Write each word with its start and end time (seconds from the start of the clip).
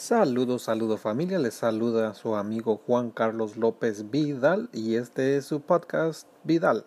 Saludos, 0.00 0.62
saludos 0.62 0.98
familia, 0.98 1.38
les 1.38 1.52
saluda 1.52 2.14
su 2.14 2.34
amigo 2.34 2.80
Juan 2.86 3.10
Carlos 3.10 3.58
López 3.58 4.10
Vidal 4.10 4.70
y 4.72 4.94
este 4.94 5.36
es 5.36 5.44
su 5.44 5.60
podcast 5.60 6.26
Vidal. 6.42 6.86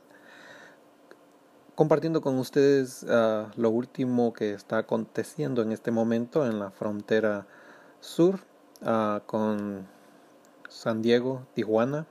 Compartiendo 1.76 2.22
con 2.22 2.40
ustedes 2.40 3.04
uh, 3.04 3.52
lo 3.56 3.70
último 3.70 4.34
que 4.34 4.54
está 4.54 4.80
aconteciendo 4.80 5.62
en 5.62 5.72
este 5.72 5.92
momento 5.92 6.48
en 6.48 6.58
la 6.58 6.72
frontera 6.72 7.46
sur 8.00 8.40
uh, 8.82 9.20
con 9.28 9.88
San 10.68 11.04
Diego, 11.04 11.46
Tijuana. 11.54 12.08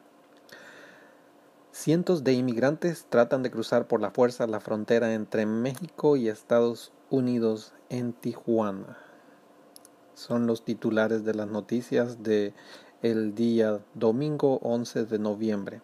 Cientos 1.73 2.23
de 2.23 2.35
inmigrantes 2.35 3.07
tratan 3.11 3.43
de 3.43 3.51
cruzar 3.51 3.89
por 3.89 4.01
la 4.01 4.13
fuerza 4.13 4.47
la 4.47 4.61
frontera 4.61 5.15
entre 5.15 5.47
México 5.47 6.15
y 6.15 6.29
Estados 6.29 6.93
Unidos 7.11 7.73
en 7.89 8.13
Tijuana 8.13 9.12
son 10.23 10.47
los 10.47 10.65
titulares 10.65 11.25
de 11.25 11.35
las 11.35 11.49
noticias 11.49 12.23
de 12.23 12.55
el 13.03 13.35
día 13.35 13.81
domingo 13.95 14.61
11 14.63 15.05
de 15.07 15.19
noviembre. 15.19 15.83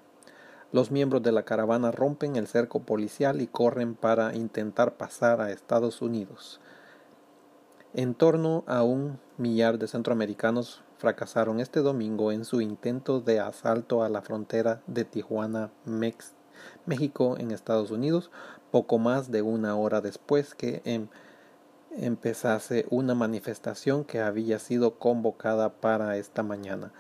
Los 0.70 0.92
miembros 0.92 1.23
de 1.23 1.33
la 1.33 1.45
caravana 1.45 1.91
rompen 1.91 2.37
el 2.37 2.46
cerco 2.46 2.80
policial 2.80 3.41
y 3.41 3.48
corren 3.48 3.96
para 3.96 4.37
intentar 4.37 4.96
pasar 4.96 5.41
a 5.41 5.51
Estados 5.51 6.02
Unidos. 6.02 6.60
En 7.95 8.15
torno 8.15 8.62
a 8.69 8.84
un 8.84 9.19
millar 9.38 9.79
de 9.79 9.88
centroamericanos 9.88 10.82
fracasaron 10.98 11.59
este 11.59 11.80
domingo 11.80 12.30
en 12.30 12.45
su 12.45 12.60
intento 12.60 13.20
de 13.20 13.41
asalto 13.41 14.05
a 14.05 14.09
la 14.09 14.23
frontera 14.23 14.82
de 14.87 15.05
Tijuana, 15.05 15.73
México, 16.87 17.37
en 17.38 17.51
Estados 17.51 17.91
Unidos, 17.91 18.30
poco 18.70 18.98
más 18.98 19.32
de 19.32 19.43
una 19.43 19.74
hora 19.74 20.01
después 20.01 20.55
que 20.55 20.82
en 20.84 21.09
empezase 21.97 22.87
una 22.91 23.15
manifestación 23.15 24.05
que 24.05 24.20
había 24.20 24.59
sido 24.59 24.98
convocada 24.98 25.70
para 25.80 26.16
esta 26.16 26.42
mañana. 26.42 26.92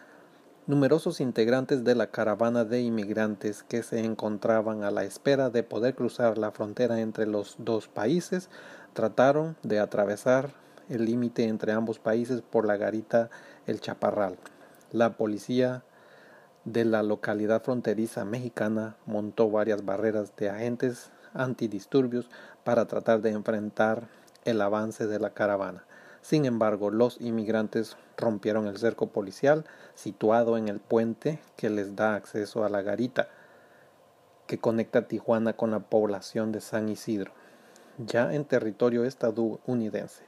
Numerosos 0.66 1.20
integrantes 1.20 1.84
de 1.84 1.94
la 1.94 2.08
caravana 2.08 2.64
de 2.64 2.82
inmigrantes 2.82 3.62
que 3.62 3.82
se 3.82 4.00
encontraban 4.00 4.82
a 4.82 4.90
la 4.90 5.04
espera 5.04 5.48
de 5.50 5.62
poder 5.62 5.94
cruzar 5.94 6.36
la 6.36 6.50
frontera 6.50 7.00
entre 7.00 7.26
los 7.26 7.56
dos 7.58 7.88
países 7.88 8.50
trataron 8.92 9.56
de 9.62 9.80
atravesar 9.80 10.50
el 10.88 11.04
límite 11.04 11.44
entre 11.44 11.72
ambos 11.72 11.98
países 11.98 12.42
por 12.42 12.66
la 12.66 12.76
garita 12.76 13.30
El 13.66 13.80
Chaparral. 13.80 14.36
La 14.92 15.16
policía 15.16 15.84
de 16.64 16.84
la 16.84 17.02
localidad 17.02 17.62
fronteriza 17.62 18.24
mexicana 18.24 18.96
montó 19.06 19.50
varias 19.50 19.84
barreras 19.84 20.34
de 20.36 20.50
agentes 20.50 21.10
antidisturbios 21.34 22.28
para 22.64 22.86
tratar 22.86 23.22
de 23.22 23.30
enfrentar 23.30 24.08
el 24.50 24.60
avance 24.60 25.06
de 25.06 25.18
la 25.18 25.30
caravana. 25.30 25.84
Sin 26.20 26.44
embargo, 26.44 26.90
los 26.90 27.20
inmigrantes 27.20 27.96
rompieron 28.16 28.66
el 28.66 28.76
cerco 28.76 29.08
policial 29.08 29.64
situado 29.94 30.56
en 30.56 30.68
el 30.68 30.80
puente 30.80 31.38
que 31.56 31.70
les 31.70 31.96
da 31.96 32.14
acceso 32.14 32.64
a 32.64 32.68
la 32.68 32.82
garita 32.82 33.28
que 34.46 34.58
conecta 34.58 35.06
Tijuana 35.06 35.52
con 35.52 35.70
la 35.70 35.80
población 35.80 36.52
de 36.52 36.60
San 36.60 36.88
Isidro, 36.88 37.32
ya 37.98 38.34
en 38.34 38.46
territorio 38.46 39.04
estadounidense. 39.04 40.24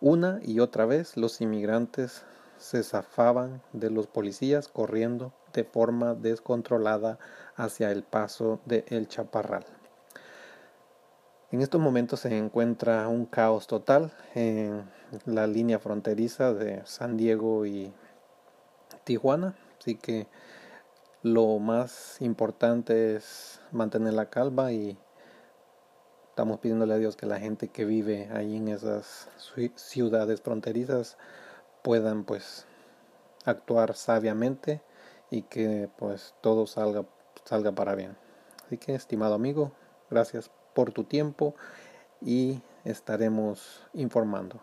Una 0.00 0.40
y 0.42 0.58
otra 0.58 0.86
vez 0.86 1.16
los 1.16 1.40
inmigrantes 1.40 2.24
se 2.58 2.82
zafaban 2.82 3.62
de 3.72 3.90
los 3.90 4.08
policías 4.08 4.66
corriendo 4.66 5.32
de 5.52 5.64
forma 5.64 6.14
descontrolada 6.14 7.18
hacia 7.54 7.92
el 7.92 8.02
paso 8.02 8.60
de 8.66 8.84
El 8.88 9.06
Chaparral. 9.06 9.64
En 11.52 11.60
estos 11.60 11.82
momentos 11.82 12.20
se 12.20 12.34
encuentra 12.34 13.06
un 13.08 13.26
caos 13.26 13.66
total 13.66 14.10
en 14.34 14.88
la 15.26 15.46
línea 15.46 15.78
fronteriza 15.78 16.54
de 16.54 16.80
San 16.86 17.18
Diego 17.18 17.66
y 17.66 17.92
Tijuana, 19.04 19.54
así 19.78 19.96
que 19.96 20.28
lo 21.22 21.58
más 21.58 22.16
importante 22.22 23.16
es 23.16 23.60
mantener 23.70 24.14
la 24.14 24.30
calma 24.30 24.72
y 24.72 24.96
estamos 26.30 26.58
pidiéndole 26.58 26.94
a 26.94 26.96
Dios 26.96 27.16
que 27.16 27.26
la 27.26 27.38
gente 27.38 27.68
que 27.68 27.84
vive 27.84 28.30
ahí 28.32 28.56
en 28.56 28.68
esas 28.68 29.28
ciudades 29.74 30.40
fronterizas 30.40 31.18
puedan 31.82 32.24
pues 32.24 32.64
actuar 33.44 33.94
sabiamente 33.94 34.80
y 35.30 35.42
que 35.42 35.90
pues 35.98 36.34
todo 36.40 36.66
salga 36.66 37.04
salga 37.44 37.72
para 37.72 37.94
bien. 37.94 38.16
Así 38.64 38.78
que 38.78 38.94
estimado 38.94 39.34
amigo, 39.34 39.72
gracias 40.08 40.50
por 40.74 40.92
tu 40.92 41.04
tiempo 41.04 41.54
y 42.20 42.60
estaremos 42.84 43.86
informando. 43.94 44.60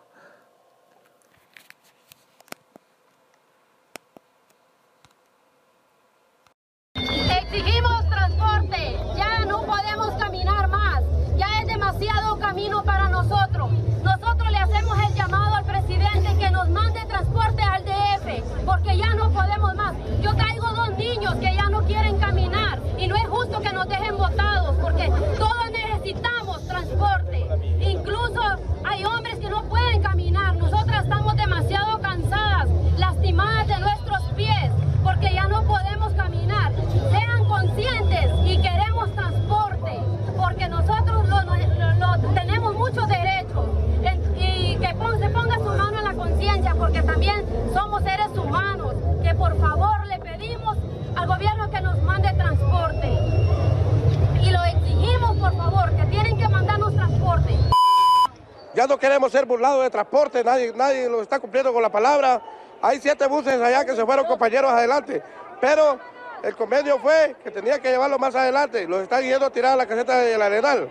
Ya 58.79 58.88
no 58.88 58.97
queremos 58.97 59.29
ser 59.29 59.45
burlados 59.45 59.84
de 59.84 59.90
transporte, 59.90 60.41
nadie, 60.41 60.72
nadie 60.73 61.09
lo 61.09 61.22
está 61.22 61.38
cumpliendo 61.38 61.73
con 61.73 61.81
la 61.81 61.91
palabra. 61.91 62.41
Hay 62.81 63.01
siete 63.01 63.28
buses 63.28 63.59
allá 63.59 63.84
que 63.84 63.94
se 63.94 64.06
fueron 64.06 64.25
compañeros 64.25 64.72
adelante, 64.72 65.22
pero 65.59 66.00
el 66.41 66.56
convenio 66.56 66.97
fue 66.97 67.35
que 67.44 67.51
tenía 67.51 67.79
que 67.81 67.89
llevarlo 67.89 68.18
más 68.18 68.35
adelante. 68.35 68.88
Los 68.88 69.01
están 69.01 69.22
yendo 69.22 69.47
a 69.47 69.50
tirar 69.50 69.73
a 69.73 69.75
la 69.75 69.85
caseta 69.85 70.19
del 70.19 70.41
Arenal. 70.41 70.89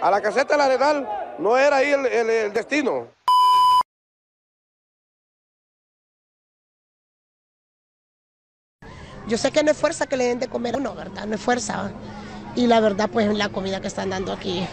A 0.00 0.12
la 0.12 0.20
caseta 0.20 0.54
del 0.54 0.60
Arenal 0.60 1.34
no 1.40 1.58
era 1.58 1.78
ahí 1.78 1.90
el, 1.90 2.52
destino. 2.52 3.08
Yo 9.26 9.38
sé 9.38 9.50
que 9.50 9.64
no 9.64 9.72
es 9.72 9.76
fuerza 9.76 10.06
que 10.06 10.16
le 10.16 10.26
den 10.26 10.38
de 10.38 10.46
comer 10.46 10.76
a 10.76 10.78
uno, 10.78 10.94
¿verdad? 10.94 11.26
No 11.26 11.34
es 11.34 11.40
fuerza 11.40 11.90
y 12.54 12.68
la 12.68 12.78
verdad 12.78 13.10
pues 13.12 13.26
la 13.36 13.48
comida 13.48 13.80
que 13.80 13.88
están 13.88 14.10
dando 14.10 14.32
aquí 14.32 14.64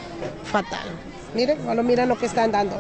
fatal. 0.44 1.14
Miren, 1.35 1.62
solo 1.66 1.84
miren 1.84 2.07
lo 2.07 2.18
que 2.18 2.28
están 2.28 2.53
dando. 2.53 2.78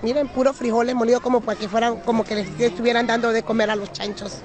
Miren, 0.00 0.28
puro 0.28 0.52
frijoles 0.52 0.94
molidos 0.94 1.20
como 1.20 1.40
para 1.40 1.58
que 1.58 1.68
fueran, 1.68 1.96
como 2.02 2.22
que 2.22 2.36
les 2.36 2.60
estuvieran 2.60 3.08
dando 3.08 3.32
de 3.32 3.42
comer 3.42 3.68
a 3.68 3.74
los 3.74 3.92
chanchos. 3.92 4.42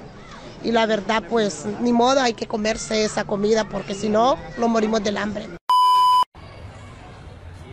Y 0.63 0.71
la 0.71 0.87
verdad, 0.87 1.21
pues, 1.29 1.67
ni 1.79 1.93
modo, 1.93 2.21
hay 2.21 2.33
que 2.33 2.47
comerse 2.47 3.05
esa 3.05 3.25
comida 3.25 3.65
porque 3.65 3.93
si 3.93 4.09
no, 4.09 4.35
nos 4.57 4.67
morimos 4.67 5.03
del 5.03 5.15
hambre. 5.17 5.47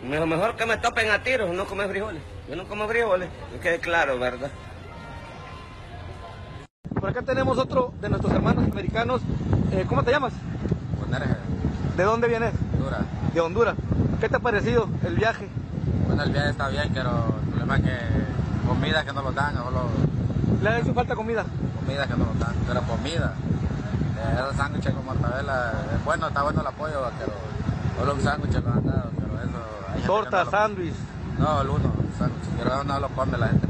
Lo 0.07 0.27
mejor 0.27 0.55
que 0.55 0.65
me 0.67 0.77
topen 0.77 1.09
a 1.09 1.23
tiros, 1.23 1.49
no 1.49 1.65
comer 1.65 1.89
frijoles. 1.89 2.21
Yo 2.47 2.55
no 2.55 2.67
como 2.67 2.87
frijoles, 2.87 3.29
que 3.53 3.59
quede 3.61 3.79
claro, 3.79 4.19
¿verdad? 4.19 4.51
Por 6.99 7.09
acá 7.09 7.23
tenemos 7.23 7.57
otro 7.57 7.93
de 7.99 8.09
nuestros 8.09 8.31
hermanos 8.31 8.63
americanos. 8.71 9.21
Eh, 9.71 9.85
¿Cómo 9.89 10.03
te 10.03 10.11
llamas? 10.11 10.33
¿De 11.97 12.03
dónde 12.03 12.27
vienes? 12.27 12.53
Honduras. 12.81 13.01
De 13.33 13.41
Honduras. 13.41 13.75
¿Qué 14.19 14.29
te 14.29 14.35
ha 14.35 14.39
parecido 14.39 14.89
el 15.05 15.15
viaje? 15.15 15.47
Bueno, 16.07 16.23
el 16.23 16.31
viaje 16.31 16.49
está 16.49 16.67
bien, 16.69 16.89
pero 16.93 17.35
el 17.43 17.49
problema 17.49 17.77
es 17.77 17.83
que 17.83 17.97
comida 18.67 19.05
que 19.05 19.13
no 19.13 19.21
lo 19.21 19.31
dan. 19.31 19.55
Solo... 19.55 19.83
¿Le 20.61 20.69
ha 20.69 20.79
hecho 20.79 20.93
falta 20.93 21.15
comida? 21.15 21.45
Comida 21.79 22.07
que 22.07 22.13
no 22.13 22.25
lo 22.25 22.33
dan, 22.39 22.55
pero 22.67 22.81
comida. 22.81 23.33
Eh, 24.17 24.35
esos 24.35 24.55
sándwiches 24.55 24.93
con 24.93 25.05
mortadela, 25.05 25.73
es 25.95 26.03
bueno, 26.03 26.27
está 26.27 26.43
bueno 26.43 26.61
el 26.61 26.67
apoyo, 26.67 27.11
pero 27.19 27.33
solo 27.97 28.13
un 28.13 28.21
sándwich 28.21 28.53
lo 28.53 28.71
han 28.71 28.85
dado, 28.85 29.11
pero 29.15 29.41
eso... 29.41 30.05
Torta, 30.07 30.45
sándwich. 30.45 30.95
No, 31.39 31.61
el 31.61 31.69
uno, 31.69 31.93
sándwich, 32.17 32.49
pero 32.57 32.83
no 32.83 32.99
lo 32.99 33.09
come 33.09 33.37
la 33.37 33.47
gente 33.47 33.67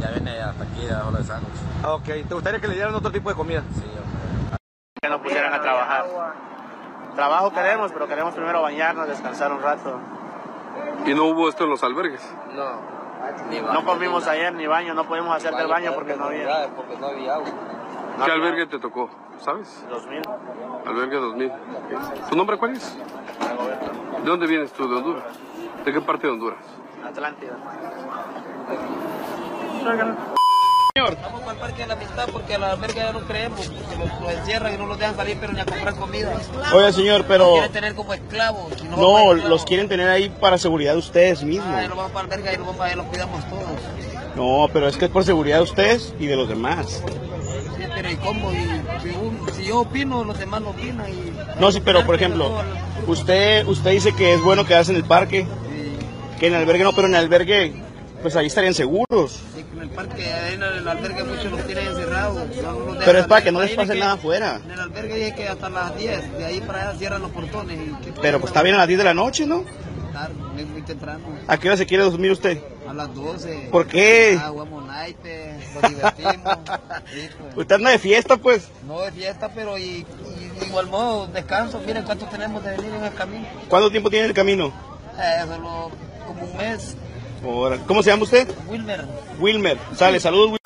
ya 0.00 0.10
viene 0.10 0.40
hasta 0.40 0.64
aquí 0.64 0.84
debajo 0.84 1.12
de 1.12 1.24
sándwich. 1.24 1.54
Ah, 1.82 1.94
ok. 1.94 2.04
¿Te 2.04 2.34
gustaría 2.34 2.60
que 2.60 2.68
le 2.68 2.74
dieran 2.74 2.94
otro 2.94 3.10
tipo 3.10 3.28
de 3.28 3.34
comida? 3.34 3.62
Sí, 3.74 3.82
hombre. 3.82 4.58
Que 5.00 5.08
nos 5.08 5.20
pusieran 5.20 5.54
a 5.54 5.60
trabajar. 5.60 6.04
Trabajo 7.14 7.52
queremos, 7.52 7.92
pero 7.92 8.08
queremos 8.08 8.34
primero 8.34 8.62
bañarnos, 8.62 9.06
descansar 9.06 9.52
un 9.52 9.62
rato. 9.62 9.98
¿Y 11.06 11.14
no 11.14 11.26
hubo 11.26 11.48
esto 11.48 11.64
en 11.64 11.70
los 11.70 11.82
albergues? 11.84 12.22
No. 12.54 12.94
No 13.72 13.84
comimos 13.84 14.26
ayer 14.26 14.52
ni 14.54 14.66
baño, 14.66 14.94
no 14.94 15.04
pudimos 15.04 15.34
hacer 15.34 15.54
del 15.54 15.68
baño 15.68 15.92
porque 15.94 16.16
no 16.16 16.24
había. 16.24 16.68
Porque 16.74 16.96
no 16.96 17.06
había 17.06 17.34
agua. 17.34 17.48
¿Qué 18.24 18.30
albergue 18.30 18.66
te 18.66 18.78
tocó? 18.78 19.08
¿Sabes? 19.38 19.84
2000. 19.88 20.22
Albergue 20.86 21.16
2000. 21.16 21.52
¿Tu 22.30 22.36
nombre 22.36 22.58
cuál 22.58 22.72
es? 22.72 22.96
¿De 22.96 24.30
dónde 24.30 24.46
vienes 24.46 24.72
tú? 24.72 24.88
¿De 24.88 24.96
Honduras? 24.96 25.24
¿De 25.84 25.92
qué 25.92 26.00
parte 26.00 26.26
de 26.26 26.32
Honduras? 26.32 26.64
Atlántida. 27.04 27.56
Vamos 30.96 31.33
de 31.82 31.86
la 31.86 31.94
amistad 31.94 32.28
porque 32.32 32.54
a 32.54 32.58
la 32.58 32.70
albergue 32.72 32.96
ya 33.00 33.12
no 33.12 33.20
creemos, 33.20 33.60
porque 33.66 33.96
los, 33.96 34.20
los 34.20 34.32
encierran 34.32 34.74
y 34.74 34.76
no 34.78 34.86
los 34.86 34.98
dejan 34.98 35.16
salir, 35.16 35.36
pero 35.40 35.52
ni 35.52 35.60
a 35.60 35.64
comprar 35.64 35.94
comida. 35.96 36.32
Oiga, 36.72 36.92
señor, 36.92 37.18
Los 37.20 37.26
pero 37.28 37.52
quieren 37.52 37.72
tener 37.72 37.94
como 37.94 38.14
esclavos. 38.14 38.72
y 38.80 38.84
no, 38.84 38.96
vamos 38.96 39.36
para 39.38 39.48
los 39.48 39.64
quieren 39.64 39.88
tener 39.88 40.08
ahí 40.08 40.28
para 40.28 40.58
seguridad 40.58 40.92
de 40.92 40.98
ustedes 40.98 41.42
mismos. 41.42 41.68
Ay, 41.74 41.88
nos 41.88 41.96
vamos 41.96 42.12
para 42.12 42.28
la 42.28 42.34
albergue 42.34 42.54
y 42.54 42.58
nos 42.58 42.66
vamos 42.68 42.80
allá, 42.82 42.96
los 42.96 43.06
cuidamos 43.06 43.44
todos. 43.48 43.64
No, 44.36 44.68
pero 44.72 44.88
es 44.88 44.96
que 44.96 45.04
es 45.04 45.10
por 45.10 45.24
seguridad 45.24 45.58
de 45.58 45.62
ustedes 45.62 46.12
y 46.18 46.26
de 46.26 46.36
los 46.36 46.48
demás. 46.48 47.02
Sí, 47.76 47.84
pero 47.94 48.10
¿y 48.10 48.16
cómo? 48.16 48.50
Y, 48.52 48.56
si, 49.02 49.08
un- 49.16 49.40
si 49.54 49.64
yo 49.64 49.80
opino, 49.80 50.24
los 50.24 50.38
demás 50.38 50.60
no 50.60 50.70
opinan. 50.70 51.06
Y, 51.08 51.32
No, 51.60 51.70
sí, 51.70 51.80
pero 51.84 52.04
por 52.04 52.14
ejemplo, 52.16 52.50
usted 53.06 53.66
usted 53.66 53.90
dice 53.92 54.12
que 54.14 54.34
es 54.34 54.42
bueno 54.42 54.64
quedarse 54.66 54.90
en 54.90 54.96
el 54.96 55.04
parque, 55.04 55.46
que 56.40 56.46
en 56.48 56.54
el 56.54 56.62
albergue 56.62 56.82
no, 56.84 56.92
pero 56.92 57.06
en 57.06 57.14
el 57.14 57.20
albergue, 57.20 57.74
pues 58.22 58.34
ahí 58.34 58.46
estarían 58.46 58.74
seguros. 58.74 59.38
En 59.74 59.82
el 59.82 59.90
parque, 59.90 60.52
en 60.52 60.62
el 60.62 60.86
albergue 60.88 61.24
muchos 61.24 61.50
los 61.50 61.66
tienen 61.66 61.88
encerrados. 61.88 62.48
no 62.62 62.98
Pero 63.04 63.18
es 63.18 63.26
para 63.26 63.42
que 63.42 63.50
no 63.50 63.60
les 63.60 63.74
pase 63.74 63.94
nada 63.96 64.12
afuera. 64.12 64.60
En 64.64 64.70
el 64.70 64.80
albergue 64.80 65.16
dice 65.16 65.34
que 65.34 65.48
hasta 65.48 65.68
las 65.68 65.96
10, 65.96 66.38
de 66.38 66.44
ahí 66.44 66.60
para 66.60 66.88
allá 66.90 66.98
cierran 66.98 67.22
los 67.22 67.30
portones. 67.32 67.76
y 67.78 68.12
Pero 68.22 68.38
pues 68.38 68.50
está 68.50 68.62
bien 68.62 68.76
a 68.76 68.78
las 68.78 68.88
10 68.88 68.98
de 68.98 69.04
la 69.04 69.14
noche, 69.14 69.46
¿no? 69.46 69.64
tarde, 70.14 70.64
muy 70.64 70.82
temprano. 70.82 71.24
¿A 71.48 71.58
qué 71.58 71.68
hora 71.68 71.76
se 71.76 71.86
quiere 71.86 72.04
dormir 72.04 72.30
usted? 72.30 72.62
A 72.88 72.94
las 72.94 73.12
12. 73.12 73.68
¿Por 73.72 73.86
qué? 73.86 74.38
Ah, 74.40 74.48
jugamos 74.50 74.86
naipes, 74.86 75.74
nos 75.74 75.90
divertimos. 75.90 76.58
pues. 76.64 77.56
Usted 77.56 77.74
anda 77.74 77.90
de 77.90 77.98
fiesta, 77.98 78.36
pues. 78.36 78.68
No 78.86 79.00
de 79.00 79.10
fiesta, 79.10 79.50
pero 79.52 79.76
y, 79.76 79.82
y 79.82 80.60
de 80.60 80.66
igual 80.66 80.86
modo 80.86 81.26
descanso. 81.26 81.80
Miren 81.84 82.04
cuánto 82.04 82.26
tenemos 82.26 82.62
de 82.64 82.76
venir 82.76 82.94
en 82.94 83.04
el 83.04 83.14
camino. 83.14 83.46
¿Cuánto 83.68 83.90
tiempo 83.90 84.08
tiene 84.08 84.26
el 84.26 84.34
camino? 84.34 84.72
Eh, 85.18 85.44
solo 85.48 85.90
como 86.26 86.44
un 86.44 86.56
mes. 86.56 86.96
Ahora, 87.44 87.78
¿Cómo 87.86 88.02
se 88.02 88.10
llama 88.10 88.22
usted? 88.24 88.48
Wilmer. 88.68 89.04
Wilmer. 89.38 89.78
Sale, 89.94 90.18
saludos, 90.20 90.46
Wilmer. 90.46 90.60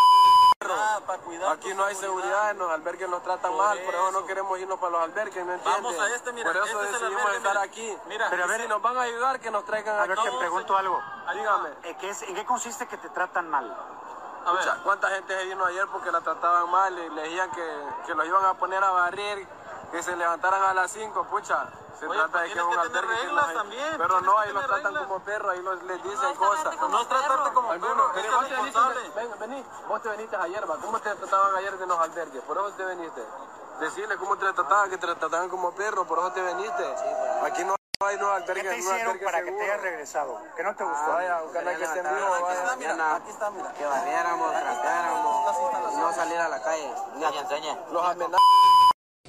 Aquí 1.51 1.73
no 1.75 1.85
hay 1.85 1.95
seguridad, 1.95 2.51
en 2.51 2.59
los 2.59 2.71
albergues 2.71 3.09
nos 3.09 3.23
tratan 3.23 3.57
mal, 3.57 3.79
por 3.81 3.95
eso 3.95 4.11
no 4.13 4.27
queremos 4.27 4.59
irnos 4.61 4.79
para 4.79 4.93
los 4.93 5.01
albergues, 5.03 5.35
¿me 5.47 5.55
entiendes? 5.55 5.65
Vamos 5.83 5.99
a 5.99 6.15
este, 6.15 6.33
mira, 6.33 6.53
Por 6.53 6.57
eso 6.69 6.83
este 6.83 6.93
decidimos 6.93 7.21
albergue, 7.23 7.37
estar 7.39 7.53
mira. 7.53 7.63
aquí. 7.63 7.97
Mira, 8.07 8.27
Pero 8.31 8.45
a 8.45 8.47
ver, 8.47 8.61
si 8.63 8.69
nos 8.69 8.83
van 8.83 8.97
a 8.99 9.01
ayudar, 9.03 9.41
que 9.41 9.51
nos 9.51 9.65
traigan 9.65 9.97
A 9.99 10.03
aquí. 10.03 10.11
ver, 10.11 10.31
te 10.31 10.39
pregunto 10.39 10.77
algo. 10.77 11.01
Dígame. 11.33 11.69
Eh, 11.85 11.97
¿qué 12.01 12.11
es- 12.11 12.23
¿En 12.23 12.35
qué 12.35 12.45
consiste 12.45 12.87
que 12.87 12.99
te 12.99 13.09
tratan 13.11 13.49
mal? 13.49 13.75
Pucha, 14.45 14.77
¿Cuánta 14.85 15.09
gente 15.11 15.37
se 15.39 15.45
vino 15.47 15.65
ayer 15.65 15.87
porque 15.91 16.11
la 16.11 16.21
trataban 16.21 16.71
mal 16.71 16.93
y 16.99 17.09
le 17.15 17.23
decían 17.23 17.51
que, 17.51 17.67
que 18.07 18.15
los 18.15 18.27
iban 18.27 18.45
a 18.45 18.55
poner 18.55 18.83
a 18.85 18.91
barrer, 18.91 19.47
que 19.91 20.03
se 20.03 20.17
levantaran 20.17 20.63
a 20.63 20.75
las 20.75 20.91
5, 20.91 21.25
pucha? 21.25 21.67
Se 21.99 22.07
Oye, 22.07 22.17
trata 22.17 22.31
pues 22.33 22.43
de 22.43 22.49
que 22.49 22.55
tienes 22.55 22.77
un 22.77 22.83
que 22.83 22.89
tener 22.91 23.19
que 23.19 23.33
nos- 23.33 23.55
también, 23.55 23.95
Pero 23.99 24.21
no, 24.21 24.35
que 24.37 24.41
ahí 24.43 24.53
los 24.53 24.67
tratan 24.67 24.85
reglas. 24.85 25.03
como 25.03 25.19
perros, 25.21 25.53
ahí 25.53 25.63
los, 25.63 25.83
les 25.83 26.03
dicen 26.05 26.35
cosas. 26.37 26.77
No 26.89 27.01
es 27.01 27.09
tratarte 27.09 27.53
como 27.53 27.69
perro, 27.71 28.11
pero 28.15 28.29
es 28.29 28.35
vos 28.35 28.45
te 28.45 28.49
responsable. 28.55 29.11
ven, 29.17 29.39
vení, 29.41 29.65
vos 29.89 30.03
te 30.03 30.09
viniste 30.11 30.37
ayer, 30.37 30.71
va. 30.71 30.77
¿Cómo 30.77 31.01
te 31.01 31.13
trataban 31.15 31.57
ayer 31.57 31.77
de 31.77 31.87
los 31.87 31.99
albergues? 31.99 32.43
Por 32.45 32.57
eso 32.57 32.71
te 32.77 32.85
viniste. 32.85 33.25
Decirle 33.81 34.17
cómo 34.17 34.37
te 34.37 34.53
trataban, 34.53 34.91
que 34.91 34.99
te 34.99 35.07
trataban 35.07 35.49
como 35.49 35.73
perro, 35.73 36.05
por 36.05 36.19
eso 36.19 36.31
te 36.33 36.43
viniste. 36.43 36.95
Aquí 37.45 37.65
no 37.65 37.75
hay 38.07 38.17
no 38.17 38.29
¿Qué 38.29 38.33
albergues, 38.45 38.63
te 38.63 38.71
no 38.71 38.77
hicieron 38.77 39.19
para 39.25 39.43
que 39.43 39.51
te 39.51 39.63
hayas 39.65 39.81
regresado? 39.81 40.41
¿Qué 40.57 40.63
no 40.63 40.77
te 40.77 40.85
gustó? 40.85 41.13
Vaya, 41.13 41.43
ojalá 41.43 41.75
que 41.77 41.85
estén 41.85 42.15
vivos, 42.15 42.41
vaya. 42.43 43.15
Aquí 43.17 43.31
está, 43.31 43.51
mira. 43.51 43.73
Que 43.73 43.85
barriéramos, 43.87 44.51
trapeáramos, 44.53 45.95
no 45.97 46.13
salir 46.13 46.39
a 46.39 46.49
la 46.49 46.63
calle. 46.63 46.95
Enseña, 47.15 47.41
enseña. 47.41 47.79
Los 47.91 48.05
amenazan. 48.05 48.39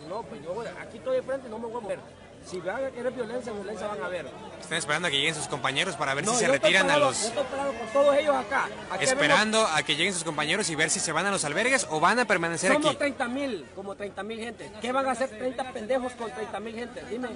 No, 0.10 0.24
pues 0.24 0.42
yo 0.44 0.60
aquí 0.82 0.98
estoy 0.98 1.18
de 1.18 1.22
frente, 1.22 1.48
no 1.50 1.60
me 1.60 1.68
voy 1.68 1.78
a 1.78 1.82
mover. 1.82 2.00
Si 2.46 2.60
van 2.62 2.84
a 2.86 2.90
querer 2.90 3.12
violencia, 3.14 3.52
violencia 3.52 3.86
van 3.88 4.02
a 4.02 4.08
ver. 4.08 4.26
Están 4.60 4.78
esperando 4.78 5.08
a 5.08 5.12
que 5.12 5.18
lleguen 5.18 5.36
sus 5.36 5.48
compañeros 5.48 5.96
para 5.96 6.14
ver 6.16 6.26
No, 6.26 6.34
si 6.34 6.40
se 6.40 6.48
retiran 6.48 6.90
a 6.90 6.94
parado- 6.96 7.00
los... 7.10 7.22
Yo 7.22 7.28
estoy 7.28 7.44
parado 7.44 7.74
con 7.74 7.88
todos 7.90 8.16
ellos 8.18 8.36
acá. 8.36 8.70
Aquí 8.92 9.04
Esperando 9.04 9.68
a 9.68 9.84
que 9.84 9.96
lleguen 9.96 10.14
sus 10.14 10.24
compañeros 10.24 10.70
y 10.70 10.76
ver 10.76 10.90
si 10.90 11.00
se 11.00 11.12
van 11.12 11.26
a 11.28 11.32
los 11.32 11.44
albergues 11.46 11.86
o 11.90 12.00
van 12.00 12.18
a 12.18 12.26
permanecer 12.26 12.72
Somos 12.74 12.88
aquí. 12.88 12.98
30 12.98 13.28
mil, 13.28 13.66
como 13.76 13.96
30 13.96 14.24
mil 14.24 14.40
gente. 14.40 14.72
¿Qué 14.82 14.92
van 14.92 15.06
a 15.08 15.12
hacer 15.12 15.30
30 15.30 15.72
pendejos 15.74 16.14
con 16.14 16.32
30 16.32 16.60
mil 16.62 16.76
gente? 16.76 17.04
Dime, 17.10 17.28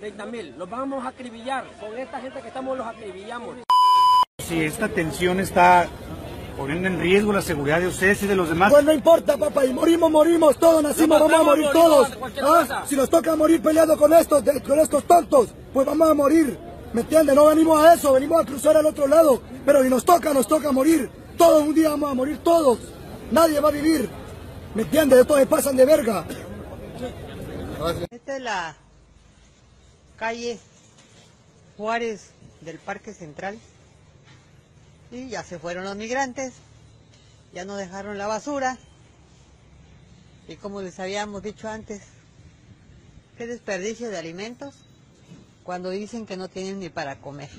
30 0.00 0.26
mil. 0.26 0.54
Los 0.58 0.68
vamos 0.68 1.04
a 1.04 1.08
acribillar. 1.08 1.64
Con 1.78 1.96
esta 1.98 2.18
gente 2.20 2.40
que 2.40 2.48
estamos 2.48 2.76
los 2.76 2.86
acribillamos. 2.86 3.56
Si 4.48 4.64
esta 4.64 4.88
tensión 4.88 5.38
está 5.38 5.86
poniendo 6.60 6.88
en 6.88 7.00
riesgo 7.00 7.32
la 7.32 7.40
seguridad 7.40 7.80
de 7.80 7.86
ustedes 7.86 8.22
y 8.22 8.26
de 8.26 8.36
los 8.36 8.50
demás. 8.50 8.70
Pues 8.70 8.84
no 8.84 8.92
importa, 8.92 9.38
papá, 9.38 9.64
y 9.64 9.72
morimos, 9.72 10.10
morimos, 10.10 10.58
todos 10.58 10.82
nacimos, 10.82 11.18
vamos 11.18 11.40
a 11.40 11.42
morir 11.42 11.66
todos. 11.72 12.08
¿Ah? 12.42 12.84
Si 12.86 12.96
nos 12.96 13.08
toca 13.08 13.34
morir 13.34 13.62
peleando 13.62 13.96
con 13.96 14.12
estos, 14.12 14.44
de- 14.44 14.62
con 14.62 14.78
estos 14.78 15.04
tontos, 15.04 15.48
pues 15.72 15.86
vamos 15.86 16.10
a 16.10 16.12
morir. 16.12 16.58
¿Me 16.92 17.00
entiendes? 17.00 17.34
No 17.34 17.46
venimos 17.46 17.82
a 17.82 17.94
eso, 17.94 18.12
venimos 18.12 18.42
a 18.42 18.44
cruzar 18.44 18.76
al 18.76 18.84
otro 18.84 19.06
lado. 19.06 19.40
Pero 19.64 19.82
si 19.82 19.88
nos 19.88 20.04
toca, 20.04 20.34
nos 20.34 20.46
toca 20.46 20.70
morir. 20.70 21.08
Todos 21.38 21.62
un 21.62 21.74
día 21.74 21.88
vamos 21.88 22.10
a 22.10 22.14
morir, 22.14 22.36
todos. 22.44 22.78
Nadie 23.30 23.58
va 23.58 23.70
a 23.70 23.72
vivir. 23.72 24.10
¿Me 24.74 24.82
entiendes? 24.82 25.20
Estos 25.20 25.38
se 25.38 25.46
pasan 25.46 25.76
de 25.76 25.86
verga. 25.86 26.26
Esta 28.10 28.36
es 28.36 28.42
la 28.42 28.76
calle 30.18 30.58
Juárez 31.78 32.32
del 32.60 32.78
Parque 32.78 33.14
Central. 33.14 33.56
Y 35.10 35.28
ya 35.28 35.42
se 35.42 35.58
fueron 35.58 35.84
los 35.84 35.96
migrantes, 35.96 36.52
ya 37.52 37.64
no 37.64 37.76
dejaron 37.76 38.16
la 38.18 38.26
basura. 38.26 38.78
Y 40.46 40.56
como 40.56 40.82
les 40.82 40.98
habíamos 41.00 41.42
dicho 41.42 41.68
antes, 41.68 42.02
qué 43.36 43.46
desperdicio 43.46 44.10
de 44.10 44.18
alimentos 44.18 44.74
cuando 45.64 45.90
dicen 45.90 46.26
que 46.26 46.36
no 46.36 46.48
tienen 46.48 46.78
ni 46.78 46.88
para 46.88 47.16
comer. 47.16 47.50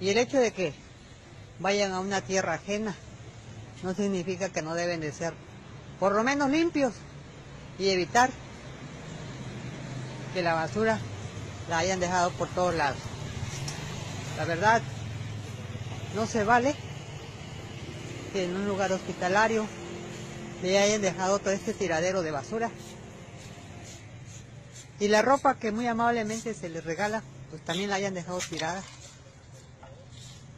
Y 0.00 0.10
el 0.10 0.18
hecho 0.18 0.38
de 0.38 0.52
que 0.52 0.74
vayan 1.58 1.92
a 1.92 2.00
una 2.00 2.20
tierra 2.20 2.54
ajena 2.54 2.94
no 3.82 3.94
significa 3.94 4.50
que 4.50 4.62
no 4.62 4.74
deben 4.74 5.00
de 5.00 5.12
ser 5.12 5.32
por 5.98 6.14
lo 6.14 6.22
menos 6.24 6.50
limpios 6.50 6.94
y 7.78 7.88
evitar 7.88 8.30
que 10.34 10.42
la 10.42 10.54
basura 10.54 10.98
la 11.70 11.78
hayan 11.78 12.00
dejado 12.00 12.30
por 12.32 12.48
todos 12.48 12.74
lados. 12.74 12.98
La 14.36 14.44
verdad, 14.44 14.82
no 16.16 16.26
se 16.26 16.44
vale 16.44 16.74
que 18.32 18.44
en 18.44 18.56
un 18.56 18.66
lugar 18.66 18.90
hospitalario 18.90 19.66
le 20.62 20.78
hayan 20.78 21.02
dejado 21.02 21.38
todo 21.38 21.50
este 21.50 21.74
tiradero 21.74 22.22
de 22.22 22.30
basura. 22.30 22.70
Y 24.98 25.08
la 25.08 25.20
ropa 25.20 25.58
que 25.58 25.72
muy 25.72 25.86
amablemente 25.86 26.54
se 26.54 26.70
les 26.70 26.82
regala, 26.84 27.22
pues 27.50 27.62
también 27.62 27.90
la 27.90 27.96
hayan 27.96 28.14
dejado 28.14 28.38
tirada. 28.38 28.82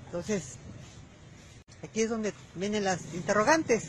Entonces, 0.06 0.54
aquí 1.82 2.02
es 2.02 2.10
donde 2.10 2.32
vienen 2.54 2.84
las 2.84 3.12
interrogantes. 3.12 3.82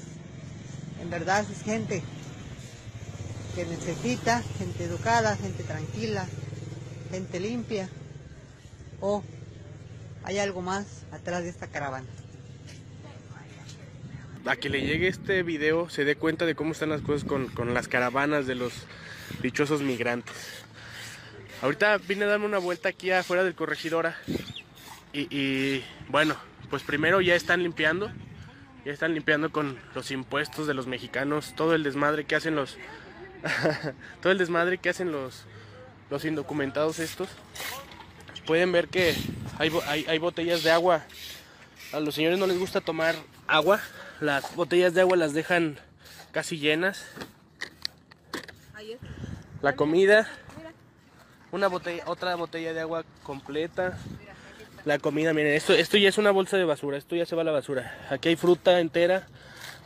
En 1.00 1.12
verdad 1.12 1.46
es 1.50 1.62
gente 1.62 2.02
que 3.54 3.66
necesita, 3.68 4.42
gente 4.58 4.86
educada, 4.86 5.38
gente 5.38 5.64
tranquila, 5.64 6.26
gente 7.12 7.40
limpia, 7.40 7.88
o 9.02 9.24
hay 10.30 10.38
algo 10.38 10.62
más 10.62 11.06
atrás 11.12 11.42
de 11.42 11.50
esta 11.50 11.66
caravana. 11.66 12.06
a 14.46 14.56
que 14.56 14.70
le 14.70 14.82
llegue 14.82 15.08
este 15.08 15.42
video 15.42 15.90
se 15.90 16.06
dé 16.06 16.16
cuenta 16.16 16.46
de 16.46 16.54
cómo 16.54 16.72
están 16.72 16.90
las 16.90 17.02
cosas 17.02 17.28
con, 17.28 17.48
con 17.48 17.74
las 17.74 17.88
caravanas 17.88 18.46
de 18.46 18.54
los 18.54 18.74
dichosos 19.42 19.82
migrantes. 19.82 20.36
Ahorita 21.64 21.98
vine 21.98 22.26
a 22.26 22.28
darme 22.28 22.46
una 22.46 22.60
vuelta 22.60 22.90
aquí 22.90 23.10
afuera 23.12 23.44
del 23.44 23.56
corregidora 23.56 24.18
y, 25.14 25.36
y, 25.36 25.84
bueno, 26.10 26.36
pues 26.70 26.84
primero 26.84 27.22
ya 27.22 27.34
están 27.34 27.64
limpiando, 27.64 28.12
ya 28.86 28.92
están 28.92 29.16
limpiando 29.16 29.52
con 29.52 29.80
los 29.96 30.12
impuestos 30.12 30.68
de 30.68 30.76
los 30.76 30.86
mexicanos, 30.86 31.56
todo 31.56 31.74
el 31.74 31.82
desmadre 31.82 32.26
que 32.26 32.36
hacen 32.36 32.56
los, 32.56 32.78
todo 34.22 34.32
el 34.32 34.38
desmadre 34.38 34.78
que 34.78 34.90
hacen 34.90 35.12
los, 35.12 35.46
los 36.12 36.24
indocumentados 36.24 37.00
estos. 37.00 37.30
Pueden 38.50 38.72
ver 38.72 38.88
que 38.88 39.14
hay, 39.60 39.72
hay 40.08 40.18
botellas 40.18 40.64
de 40.64 40.72
agua. 40.72 41.04
A 41.94 42.00
los 42.00 42.16
señores 42.16 42.40
no 42.40 42.48
les 42.48 42.58
gusta 42.58 42.82
tomar 42.82 43.14
agua. 43.46 43.80
Las 44.22 44.56
botellas 44.56 44.96
de 44.96 45.02
agua 45.02 45.16
las 45.18 45.34
dejan 45.34 45.78
casi 46.32 46.58
llenas. 46.58 47.06
La 49.62 49.76
comida. 49.76 50.28
Una 51.52 51.68
botella, 51.68 52.02
otra 52.08 52.34
botella 52.34 52.74
de 52.74 52.80
agua 52.80 53.06
completa. 53.22 54.00
La 54.84 54.98
comida, 54.98 55.32
miren, 55.32 55.54
esto, 55.54 55.74
esto 55.74 55.98
ya 55.98 56.10
es 56.10 56.18
una 56.18 56.32
bolsa 56.32 56.58
de 56.58 56.64
basura, 56.64 56.98
esto 56.98 57.16
ya 57.16 57.28
se 57.28 57.36
va 57.36 57.44
a 57.44 57.46
la 57.46 57.52
basura. 57.52 58.00
Aquí 58.10 58.30
hay 58.30 58.36
fruta 58.36 58.80
entera, 58.80 59.28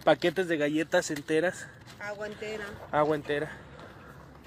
paquetes 0.05 0.48
de 0.48 0.55
galletas 0.55 1.12
enteras, 1.12 1.67
Agua 2.00 2.27
entera. 2.27 2.63
agua 2.93 3.15
entera, 3.17 3.51